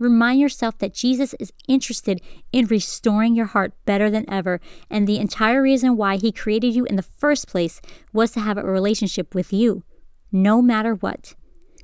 [0.00, 4.60] Remind yourself that Jesus is interested in restoring your heart better than ever,
[4.90, 7.80] and the entire reason why he created you in the first place
[8.12, 9.84] was to have a relationship with you,
[10.32, 11.36] no matter what.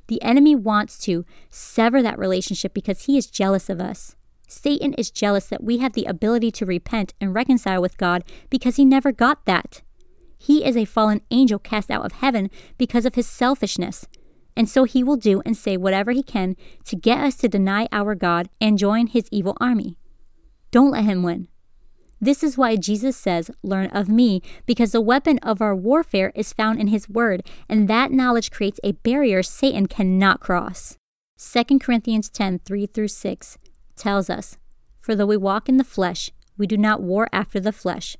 [0.07, 4.17] The enemy wants to sever that relationship because he is jealous of us.
[4.49, 8.75] Satan is jealous that we have the ability to repent and reconcile with God because
[8.75, 9.81] he never got that.
[10.39, 14.07] He is a fallen angel cast out of heaven because of his selfishness.
[14.55, 17.87] And so he will do and say whatever he can to get us to deny
[17.91, 19.97] our God and join his evil army.
[20.71, 21.47] Don't let him win.
[22.21, 26.51] This is why Jesus says, Learn of me, because the weapon of our warfare is
[26.51, 30.97] found in his word, and that knowledge creates a barrier Satan cannot cross.
[31.37, 33.57] 2 Corinthians 10 3 through 6
[33.95, 34.57] tells us,
[34.99, 38.17] For though we walk in the flesh, we do not war after the flesh.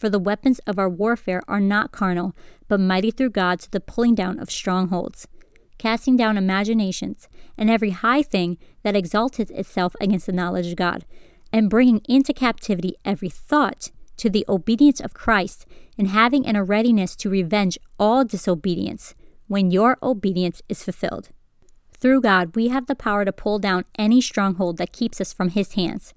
[0.00, 2.34] For the weapons of our warfare are not carnal,
[2.68, 5.28] but mighty through God to the pulling down of strongholds,
[5.76, 11.04] casting down imaginations, and every high thing that exalteth itself against the knowledge of God,
[11.52, 15.66] and bringing into captivity every thought to the obedience of Christ,
[15.98, 19.14] and having in a readiness to revenge all disobedience
[19.48, 21.28] when your obedience is fulfilled.
[21.92, 25.50] Through God, we have the power to pull down any stronghold that keeps us from
[25.50, 26.14] His hands.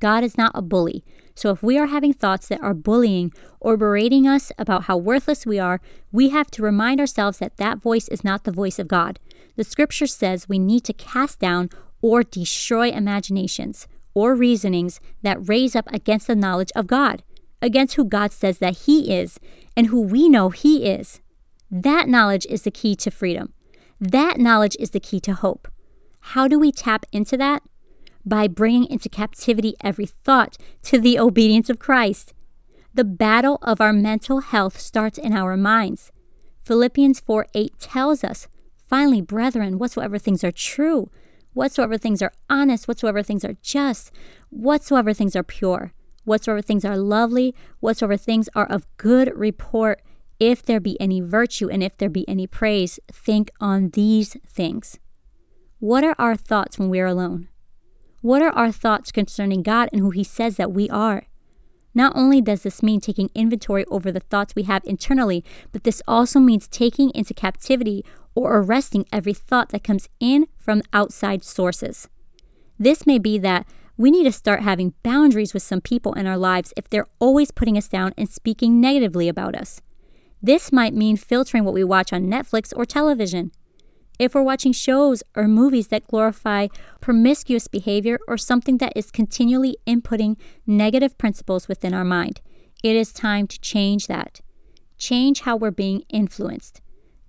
[0.00, 3.76] God is not a bully, so if we are having thoughts that are bullying or
[3.76, 5.80] berating us about how worthless we are,
[6.12, 9.18] we have to remind ourselves that that voice is not the voice of God.
[9.56, 11.70] The scripture says we need to cast down
[12.02, 17.22] or destroy imaginations or reasonings that raise up against the knowledge of God,
[17.62, 19.38] against who God says that He is
[19.76, 21.20] and who we know He is.
[21.70, 23.52] That knowledge is the key to freedom.
[24.00, 25.68] That knowledge is the key to hope.
[26.20, 27.62] How do we tap into that?
[28.24, 32.34] By bringing into captivity every thought to the obedience of Christ.
[32.92, 36.10] The battle of our mental health starts in our minds.
[36.62, 38.48] Philippians 4 8 tells us,
[38.82, 41.10] Finally, brethren, whatsoever things are true,
[41.52, 44.10] whatsoever things are honest, whatsoever things are just,
[44.50, 45.92] whatsoever things are pure,
[46.24, 50.02] whatsoever things are lovely, whatsoever things are of good report,
[50.40, 54.98] if there be any virtue and if there be any praise, think on these things.
[55.78, 57.48] What are our thoughts when we are alone?
[58.22, 61.24] What are our thoughts concerning God and who He says that we are?
[61.94, 66.02] Not only does this mean taking inventory over the thoughts we have internally, but this
[66.06, 68.04] also means taking into captivity
[68.34, 72.08] or arresting every thought that comes in from outside sources.
[72.78, 76.38] This may be that we need to start having boundaries with some people in our
[76.38, 79.80] lives if they're always putting us down and speaking negatively about us.
[80.42, 83.50] This might mean filtering what we watch on Netflix or television
[84.20, 86.68] if we're watching shows or movies that glorify
[87.00, 92.42] promiscuous behavior or something that is continually inputting negative principles within our mind,
[92.84, 94.42] it is time to change that.
[94.98, 96.82] Change how we're being influenced.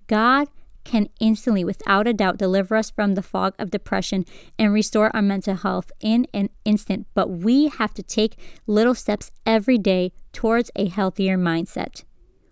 [0.06, 0.48] God
[0.84, 4.26] can instantly, without a doubt, deliver us from the fog of depression
[4.58, 9.30] and restore our mental health in an instant, but we have to take little steps
[9.46, 12.04] every day towards a healthier mindset.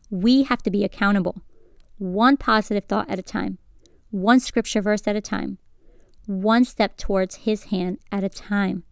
[0.08, 1.42] We have to be accountable,
[1.98, 3.58] one positive thought at a time
[4.10, 5.58] one scripture verse at a time,
[6.26, 8.84] one step towards His hand at a time.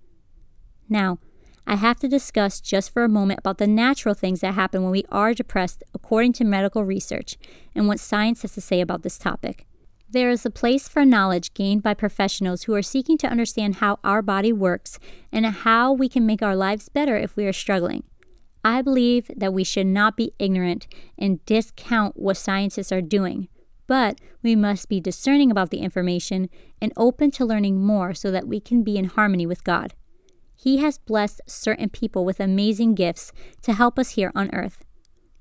[0.88, 1.18] Now,
[1.66, 4.90] I have to discuss just for a moment about the natural things that happen when
[4.90, 7.36] we are depressed according to medical research
[7.74, 9.66] and what science has to say about this topic.
[10.08, 13.98] There is a place for knowledge gained by professionals who are seeking to understand how
[14.02, 14.98] our body works
[15.30, 18.04] and how we can make our lives better if we are struggling.
[18.64, 20.86] I believe that we should not be ignorant
[21.18, 23.48] and discount what scientists are doing
[23.88, 26.48] but we must be discerning about the information
[26.80, 29.94] and open to learning more so that we can be in harmony with God.
[30.54, 33.32] He has blessed certain people with amazing gifts
[33.62, 34.84] to help us here on earth.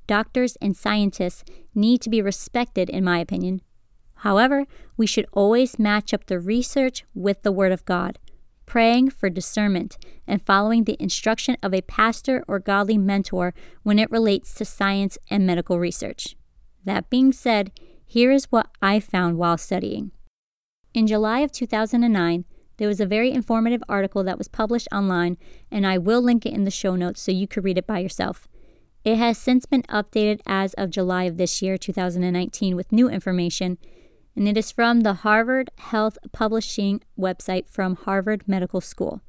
[0.08, 1.44] Doctors and scientists
[1.76, 3.62] need to be respected, in my opinion,
[4.22, 8.18] However, we should always match up the research with the Word of God,
[8.66, 14.12] praying for discernment and following the instruction of a pastor or godly mentor when it
[14.12, 16.36] relates to science and medical research.
[16.84, 17.72] That being said,
[18.08, 20.12] here is what I found while studying.
[20.94, 22.46] In July of 2009,
[22.78, 25.38] there was a very informative article that was published online,
[25.70, 28.00] and I will link it in the show notes so you could read it by
[28.00, 28.48] yourself.
[29.04, 33.78] It has since been updated as of July of this year, 2019, with new information,
[34.36, 39.22] and it is from the Harvard Health Publishing website from Harvard Medical School.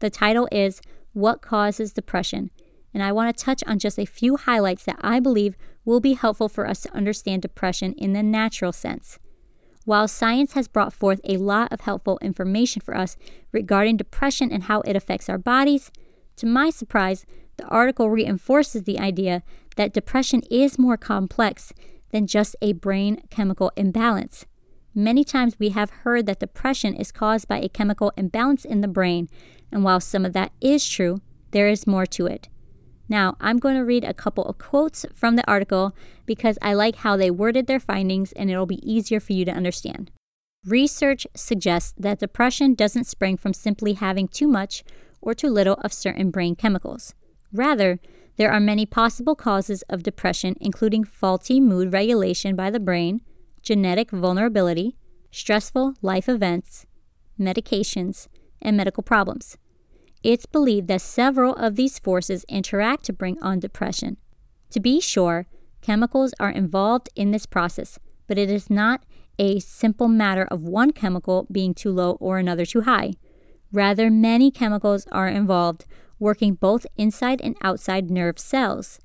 [0.00, 0.82] The title is
[1.12, 2.50] What Causes Depression?
[2.92, 5.56] And I want to touch on just a few highlights that I believe
[5.86, 9.18] will be helpful for us to understand depression in the natural sense.
[9.86, 13.16] While science has brought forth a lot of helpful information for us
[13.52, 15.92] regarding depression and how it affects our bodies,
[16.36, 17.24] to my surprise,
[17.56, 19.42] the article reinforces the idea
[19.76, 21.72] that depression is more complex
[22.10, 24.44] than just a brain chemical imbalance.
[24.92, 28.88] Many times we have heard that depression is caused by a chemical imbalance in the
[28.88, 29.28] brain,
[29.70, 31.20] and while some of that is true,
[31.52, 32.48] there is more to it.
[33.08, 35.94] Now, I'm going to read a couple of quotes from the article
[36.24, 39.52] because I like how they worded their findings and it'll be easier for you to
[39.52, 40.10] understand.
[40.66, 44.82] Research suggests that depression doesn't spring from simply having too much
[45.20, 47.14] or too little of certain brain chemicals.
[47.52, 48.00] Rather,
[48.36, 53.20] there are many possible causes of depression, including faulty mood regulation by the brain,
[53.62, 54.96] genetic vulnerability,
[55.30, 56.84] stressful life events,
[57.38, 58.28] medications,
[58.60, 59.56] and medical problems.
[60.26, 64.16] It's believed that several of these forces interact to bring on depression.
[64.70, 65.46] To be sure,
[65.82, 67.96] chemicals are involved in this process,
[68.26, 69.04] but it is not
[69.38, 73.12] a simple matter of one chemical being too low or another too high.
[73.70, 75.84] Rather, many chemicals are involved,
[76.18, 78.98] working both inside and outside nerve cells.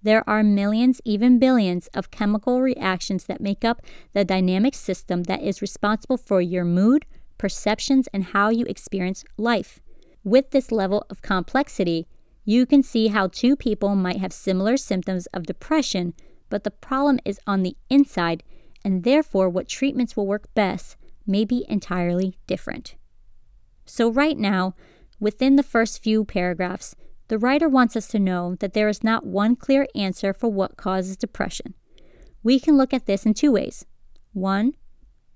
[0.00, 5.42] There are millions, even billions, of chemical reactions that make up the dynamic system that
[5.42, 7.04] is responsible for your mood,
[7.36, 9.80] perceptions, and how you experience life.
[10.28, 12.06] With this level of complexity,
[12.44, 16.12] you can see how two people might have similar symptoms of depression,
[16.50, 18.42] but the problem is on the inside,
[18.84, 22.94] and therefore what treatments will work best may be entirely different.
[23.86, 24.74] So, right now,
[25.18, 26.94] within the first few paragraphs,
[27.28, 30.76] the writer wants us to know that there is not one clear answer for what
[30.76, 31.72] causes depression.
[32.42, 33.86] We can look at this in two ways.
[34.34, 34.74] One,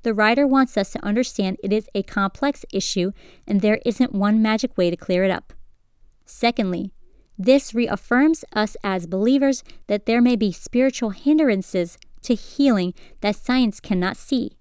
[0.03, 3.13] the writer wants us to understand it is a complex issue
[3.47, 5.53] and there isn't one magic way to clear it up.
[6.25, 6.93] Secondly,
[7.39, 13.81] this reaffirms us as believers that there may be spiritual hindrances to healing that science
[13.81, 14.53] cannot see.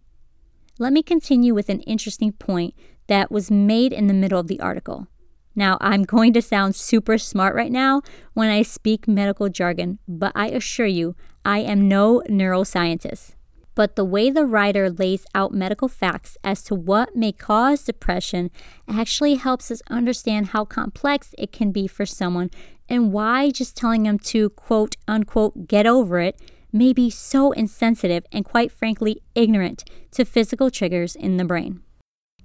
[0.79, 2.73] Let me continue with an interesting point
[3.07, 5.07] that was made in the middle of the article.
[5.53, 8.01] Now, I'm going to sound super smart right now
[8.33, 13.33] when I speak medical jargon, but I assure you, I am no neuroscientist
[13.75, 18.51] but the way the writer lays out medical facts as to what may cause depression
[18.87, 22.49] actually helps us understand how complex it can be for someone
[22.89, 26.39] and why just telling them to quote unquote get over it
[26.73, 31.81] may be so insensitive and quite frankly ignorant to physical triggers in the brain.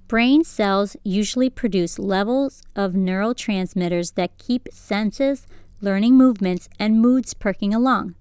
[0.09, 5.47] Brain cells usually produce levels of neurotransmitters that keep senses,
[5.81, 8.15] learning movements, and moods perking along.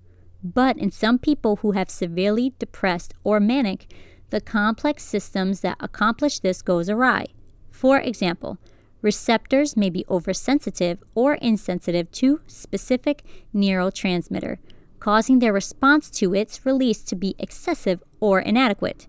[0.54, 3.92] But in some people who have severely depressed or manic,
[4.30, 7.26] the complex systems that accomplish this goes awry.
[7.72, 8.60] For example,
[9.02, 13.24] receptors may be oversensitive or insensitive to specific
[13.56, 14.60] neurotransmitter,
[15.00, 19.08] causing their response to its release to be excessive or inadequate.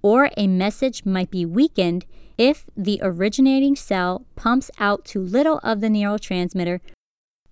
[0.00, 2.06] Or a message might be weakened
[2.36, 6.78] if the originating cell pumps out too little of the neurotransmitter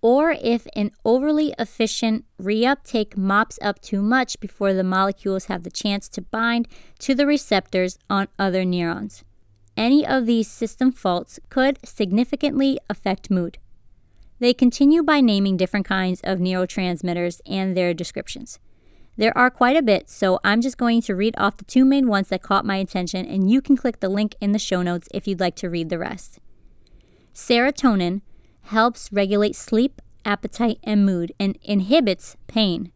[0.02, 5.70] or if an overly efficient reuptake mops up too much before the molecules have the
[5.70, 6.68] chance to bind
[6.98, 9.24] to the receptors on other neurons.
[9.76, 13.58] Any of these system faults could significantly affect mood.
[14.38, 18.58] They continue by naming different kinds of neurotransmitters and their descriptions.
[19.18, 22.06] There are quite a bit, so I'm just going to read off the two main
[22.06, 25.08] ones that caught my attention, and you can click the link in the show notes
[25.14, 26.38] if you'd like to read the rest.
[27.34, 28.20] Serotonin
[28.66, 32.92] helps regulate sleep, appetite, and mood, and inhibits pain.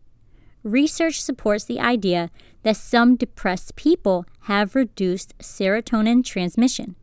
[0.62, 2.30] Research supports the idea
[2.62, 6.96] that some depressed people have reduced serotonin transmission.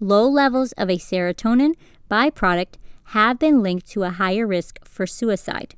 [0.00, 1.74] Low levels of a serotonin
[2.10, 2.74] byproduct
[3.10, 5.76] have been linked to a higher risk for suicide.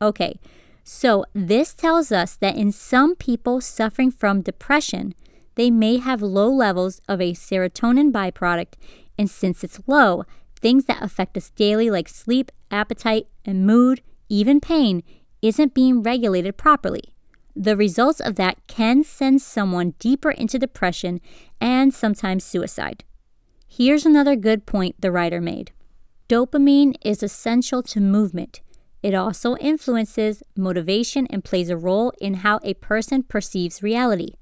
[0.00, 0.38] Okay,
[0.84, 5.14] so this tells us that in some people suffering from depression,
[5.56, 8.74] they may have low levels of a serotonin byproduct,
[9.18, 10.24] and since it's low,
[10.60, 15.02] things that affect us daily, like sleep, appetite, and mood, even pain,
[15.42, 17.14] isn't being regulated properly.
[17.56, 21.20] the results of that can send someone deeper into depression
[21.60, 23.04] and sometimes suicide.
[23.68, 25.72] Here's another good point the writer made
[26.28, 28.60] dopamine is essential to movement.
[29.02, 34.34] It also influences motivation and plays a role in how a person perceives reality.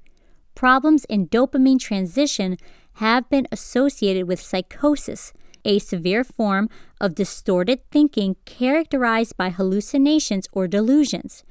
[0.53, 2.57] Problems in dopamine transition
[2.95, 5.33] have been associated with psychosis,
[5.69, 6.67] a severe form
[6.99, 11.43] of distorted thinking characterized by hallucinations or delusions.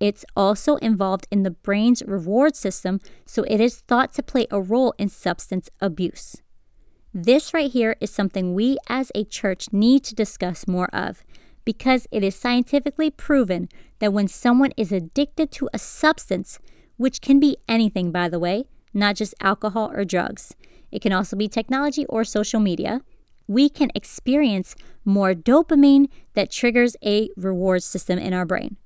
[0.00, 4.60] It's also involved in the brain's reward system, so it is thought to play a
[4.60, 6.42] role in substance abuse.
[7.14, 11.22] This right here is something we as a church need to discuss more of
[11.64, 13.68] because it is scientifically proven
[14.00, 16.58] that when someone is addicted to a substance,
[16.96, 20.56] which can be anything, by the way, not just alcohol or drugs,
[20.90, 23.02] it can also be technology or social media,
[23.50, 28.76] we can experience more dopamine that triggers a reward system in our brain.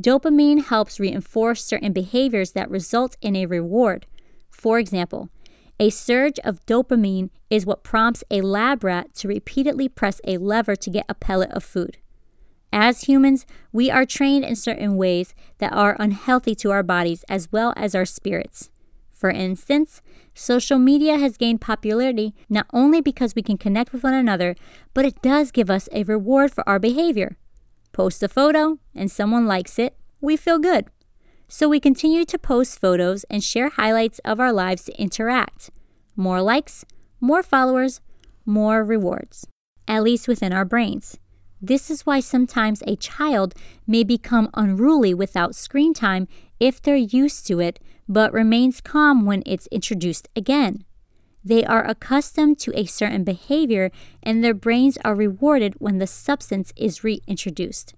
[0.00, 4.06] Dopamine helps reinforce certain behaviors that result in a reward.
[4.50, 5.30] For example,
[5.80, 10.76] a surge of dopamine is what prompts a lab rat to repeatedly press a lever
[10.76, 11.98] to get a pellet of food.
[12.72, 17.50] As humans, we are trained in certain ways that are unhealthy to our bodies as
[17.50, 18.70] well as our spirits.
[19.12, 20.02] For instance,
[20.34, 24.56] social media has gained popularity not only because we can connect with one another,
[24.92, 27.36] but it does give us a reward for our behavior.
[27.92, 30.86] Post a photo and someone likes it, we feel good.
[31.46, 35.70] So we continue to post photos and share highlights of our lives to interact.
[36.16, 36.84] More likes,
[37.20, 38.00] more followers,
[38.44, 39.46] more rewards,
[39.86, 41.18] at least within our brains.
[41.60, 43.54] This is why sometimes a child
[43.86, 46.28] may become unruly without screen time
[46.60, 47.78] if they're used to it,
[48.08, 50.84] but remains calm when it's introduced again.
[51.44, 53.90] They are accustomed to a certain behavior
[54.22, 57.94] and their brains are rewarded when the substance is reintroduced.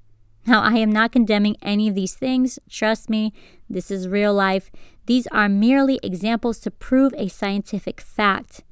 [0.46, 2.58] Now, I am not condemning any of these things.
[2.70, 3.32] Trust me,
[3.68, 4.70] this is real life.
[5.06, 8.62] These are merely examples to prove a scientific fact.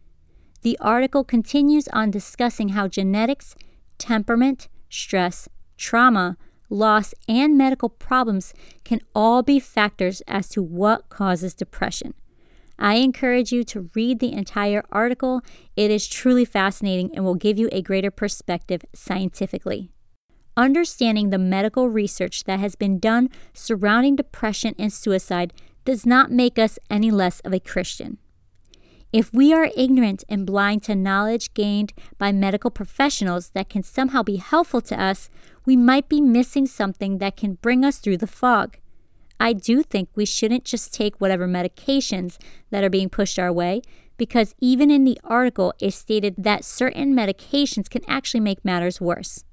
[0.62, 3.54] The article continues on discussing how genetics,
[3.98, 6.36] temperament, stress, trauma,
[6.70, 8.54] loss, and medical problems
[8.84, 12.14] can all be factors as to what causes depression.
[12.78, 15.42] I encourage you to read the entire article.
[15.76, 19.90] It is truly fascinating and will give you a greater perspective scientifically.
[20.56, 25.52] Understanding the medical research that has been done surrounding depression and suicide
[25.84, 28.18] does not make us any less of a Christian.
[29.12, 34.24] If we are ignorant and blind to knowledge gained by medical professionals that can somehow
[34.24, 35.30] be helpful to us,
[35.66, 38.78] we might be missing something that can bring us through the fog.
[39.40, 42.38] I do think we shouldn't just take whatever medications
[42.70, 43.82] that are being pushed our way,
[44.16, 49.44] because even in the article, it stated that certain medications can actually make matters worse.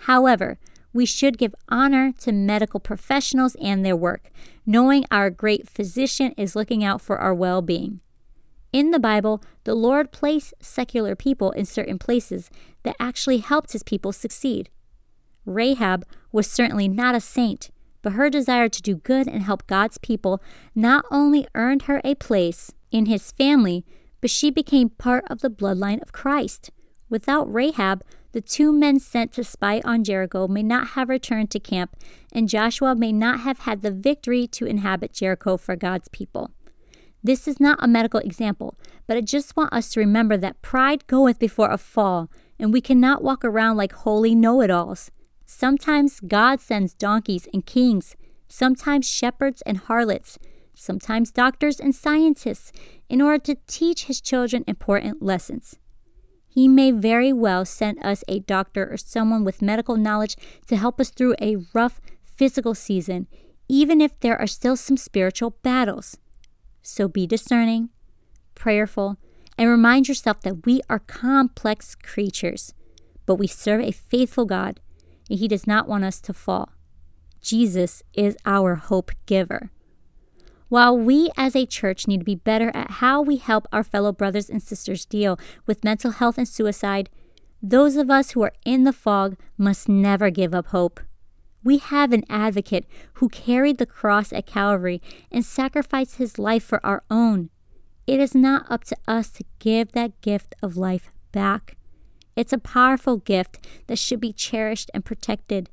[0.00, 0.58] However,
[0.92, 4.30] we should give honor to medical professionals and their work,
[4.66, 8.00] knowing our great physician is looking out for our well being.
[8.72, 12.50] In the Bible, the Lord placed secular people in certain places
[12.82, 14.70] that actually helped his people succeed.
[15.44, 17.70] Rahab was certainly not a saint,
[18.02, 20.42] but her desire to do good and help God's people
[20.74, 23.84] not only earned her a place in his family,
[24.20, 26.70] but she became part of the bloodline of Christ.
[27.08, 31.60] Without Rahab, the two men sent to spy on Jericho may not have returned to
[31.60, 31.96] camp,
[32.32, 36.50] and Joshua may not have had the victory to inhabit Jericho for God's people.
[37.22, 38.76] This is not a medical example,
[39.06, 42.80] but I just want us to remember that pride goeth before a fall, and we
[42.80, 45.10] cannot walk around like holy know it alls.
[45.46, 48.16] Sometimes God sends donkeys and kings,
[48.48, 50.38] sometimes shepherds and harlots,
[50.74, 52.72] sometimes doctors and scientists,
[53.08, 55.78] in order to teach his children important lessons.
[56.48, 60.36] He may very well send us a doctor or someone with medical knowledge
[60.66, 63.26] to help us through a rough physical season,
[63.68, 66.18] even if there are still some spiritual battles.
[66.82, 67.88] So be discerning,
[68.54, 69.16] prayerful,
[69.56, 72.74] and remind yourself that we are complex creatures,
[73.24, 74.80] but we serve a faithful God,
[75.32, 76.72] and He does not want us to fall.
[77.40, 79.70] Jesus is our hope giver.
[80.68, 84.12] While we as a church need to be better at how we help our fellow
[84.12, 87.08] brothers and sisters deal with mental health and suicide,
[87.62, 91.00] those of us who are in the fog must never give up hope.
[91.64, 96.84] We have an advocate who carried the cross at Calvary and sacrificed his life for
[96.84, 97.48] our own.
[98.06, 101.78] It is not up to us to give that gift of life back.
[102.36, 105.70] It's a powerful gift that should be cherished and protected.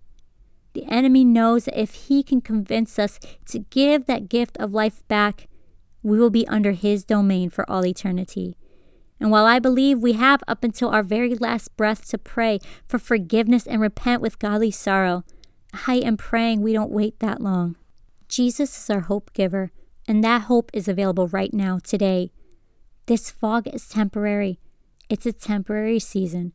[0.73, 5.07] The enemy knows that if he can convince us to give that gift of life
[5.07, 5.47] back,
[6.03, 8.55] we will be under his domain for all eternity.
[9.19, 12.99] And while I believe we have up until our very last breath to pray for
[12.99, 15.23] forgiveness and repent with godly sorrow,
[15.87, 17.75] I am praying we don't wait that long.
[18.29, 19.71] Jesus is our hope giver,
[20.07, 22.31] and that hope is available right now, today.
[23.07, 24.59] This fog is temporary.
[25.09, 26.53] It's a temporary season.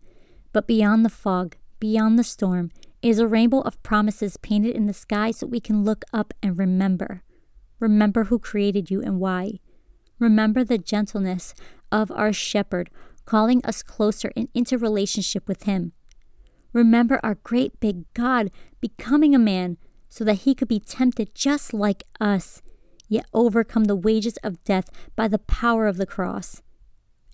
[0.52, 2.70] But beyond the fog, beyond the storm,
[3.02, 6.56] is a rainbow of promises painted in the sky so we can look up and
[6.56, 7.24] remember.
[7.80, 9.58] Remember who created you and why.
[10.20, 11.52] Remember the gentleness
[11.90, 12.90] of our shepherd
[13.24, 15.92] calling us closer and into relationship with him.
[16.72, 18.50] Remember our great big God
[18.80, 19.78] becoming a man
[20.08, 22.62] so that he could be tempted just like us,
[23.08, 26.62] yet overcome the wages of death by the power of the cross.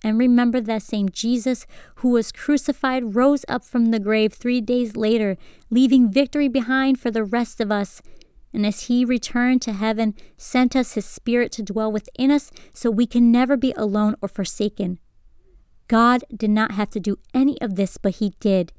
[0.03, 4.95] And remember that same Jesus who was crucified rose up from the grave three days
[4.95, 5.37] later,
[5.69, 8.01] leaving victory behind for the rest of us.
[8.53, 12.89] And as he returned to heaven, sent us his spirit to dwell within us so
[12.89, 14.99] we can never be alone or forsaken.
[15.87, 18.73] God did not have to do any of this, but he did.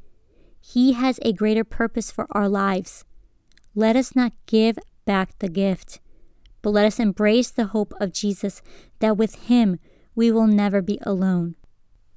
[0.61, 3.05] He has a greater purpose for our lives.
[3.75, 6.01] Let us not give back the gift,
[6.63, 8.63] but let us embrace the hope of Jesus
[9.01, 9.79] that with him
[10.15, 11.57] we will never be alone.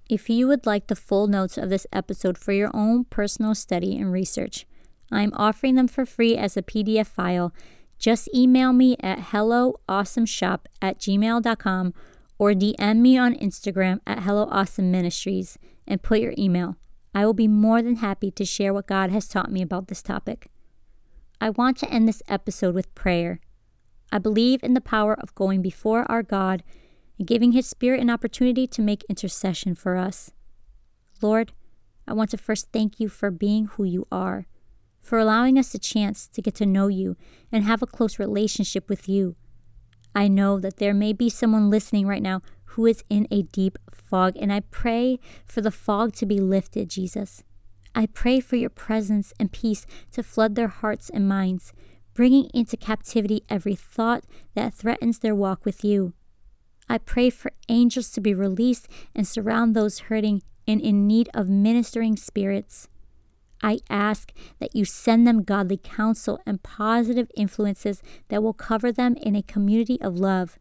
[0.09, 3.97] If you would like the full notes of this episode for your own personal study
[3.97, 4.67] and research,
[5.11, 7.53] I am offering them for free as a PDF file.
[7.97, 11.93] Just email me at helloawesomeshop at gmail.com
[12.37, 16.75] or DM me on Instagram at helloawesomeministries and put your email.
[17.13, 20.01] I will be more than happy to share what God has taught me about this
[20.01, 20.49] topic.
[21.39, 23.39] I want to end this episode with prayer.
[24.11, 26.63] I believe in the power of going before our God
[27.17, 30.31] and giving His Spirit an opportunity to make intercession for us.
[31.21, 31.53] Lord,
[32.07, 34.47] I want to first thank you for being who you are,
[34.99, 37.15] for allowing us a chance to get to know you
[37.51, 39.35] and have a close relationship with you.
[40.13, 42.41] I know that there may be someone listening right now
[42.75, 46.89] who is in a deep fog, and I pray for the fog to be lifted,
[46.89, 47.43] Jesus.
[47.93, 51.71] I pray for your presence and peace to flood their hearts and minds,
[52.13, 56.13] bringing into captivity every thought that threatens their walk with you.
[56.87, 61.49] I pray for angels to be released and surround those hurting and in need of
[61.49, 62.87] ministering spirits.
[63.61, 69.15] I ask that you send them godly counsel and positive influences that will cover them
[69.15, 70.59] in a community of love.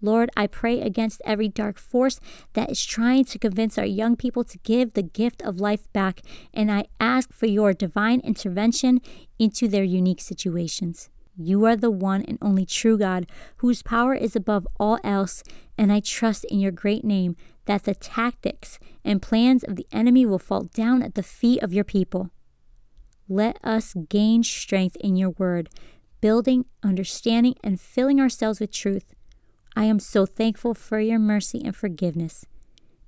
[0.00, 2.20] Lord, I pray against every dark force
[2.52, 6.20] that is trying to convince our young people to give the gift of life back,
[6.54, 9.00] and I ask for your divine intervention
[9.38, 11.10] into their unique situations.
[11.40, 15.44] You are the one and only true God, whose power is above all else,
[15.76, 17.36] and I trust in your great name
[17.66, 21.72] that the tactics and plans of the enemy will fall down at the feet of
[21.72, 22.30] your people.
[23.28, 25.68] Let us gain strength in your word,
[26.20, 29.14] building, understanding, and filling ourselves with truth.
[29.76, 32.46] I am so thankful for your mercy and forgiveness.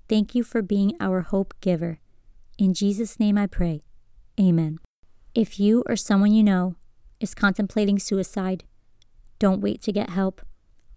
[0.08, 1.98] Thank you for being our hope giver.
[2.58, 3.82] In Jesus' name I pray.
[4.38, 4.78] Amen.
[5.34, 6.76] If you or someone you know
[7.20, 8.64] is contemplating suicide,
[9.38, 10.42] don't wait to get help.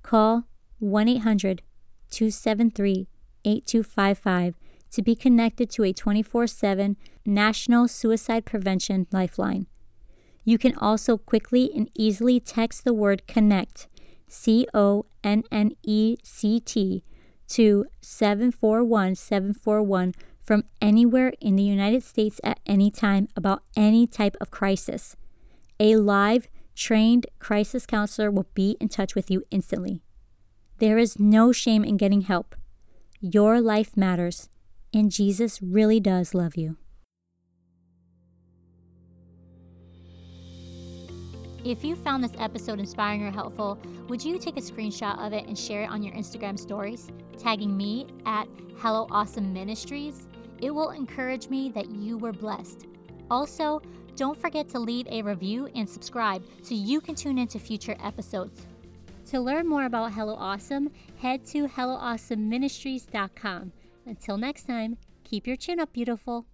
[0.02, 0.46] Call
[0.80, 1.62] 1 800
[2.10, 3.08] 273
[3.46, 4.56] 8255
[4.92, 9.68] to be connected to a 24 7 National Suicide Prevention Lifeline.
[10.44, 13.88] You can also quickly and easily text the word CONNECT,
[14.28, 17.04] C O N N E C T,
[17.48, 20.14] to 741 741
[20.44, 25.16] from anywhere in the United States at any time about any type of crisis.
[25.80, 30.02] A live, trained crisis counselor will be in touch with you instantly.
[30.80, 32.56] There is no shame in getting help.
[33.20, 34.50] Your life matters,
[34.94, 36.78] and Jesus really does love you.
[41.64, 45.48] If you found this episode inspiring or helpful, would you take a screenshot of it
[45.48, 48.50] and share it on your Instagram stories, tagging me at
[48.80, 50.28] Hello Awesome Ministries?
[50.62, 52.88] It will encourage me that you were blessed.
[53.32, 53.82] Also,
[54.16, 58.66] don't forget to leave a review and subscribe so you can tune into future episodes.
[59.28, 63.72] To learn more about Hello Awesome, head to HelloAwesomeMinistries.com.
[64.06, 66.46] Until next time, keep your chin up, beautiful.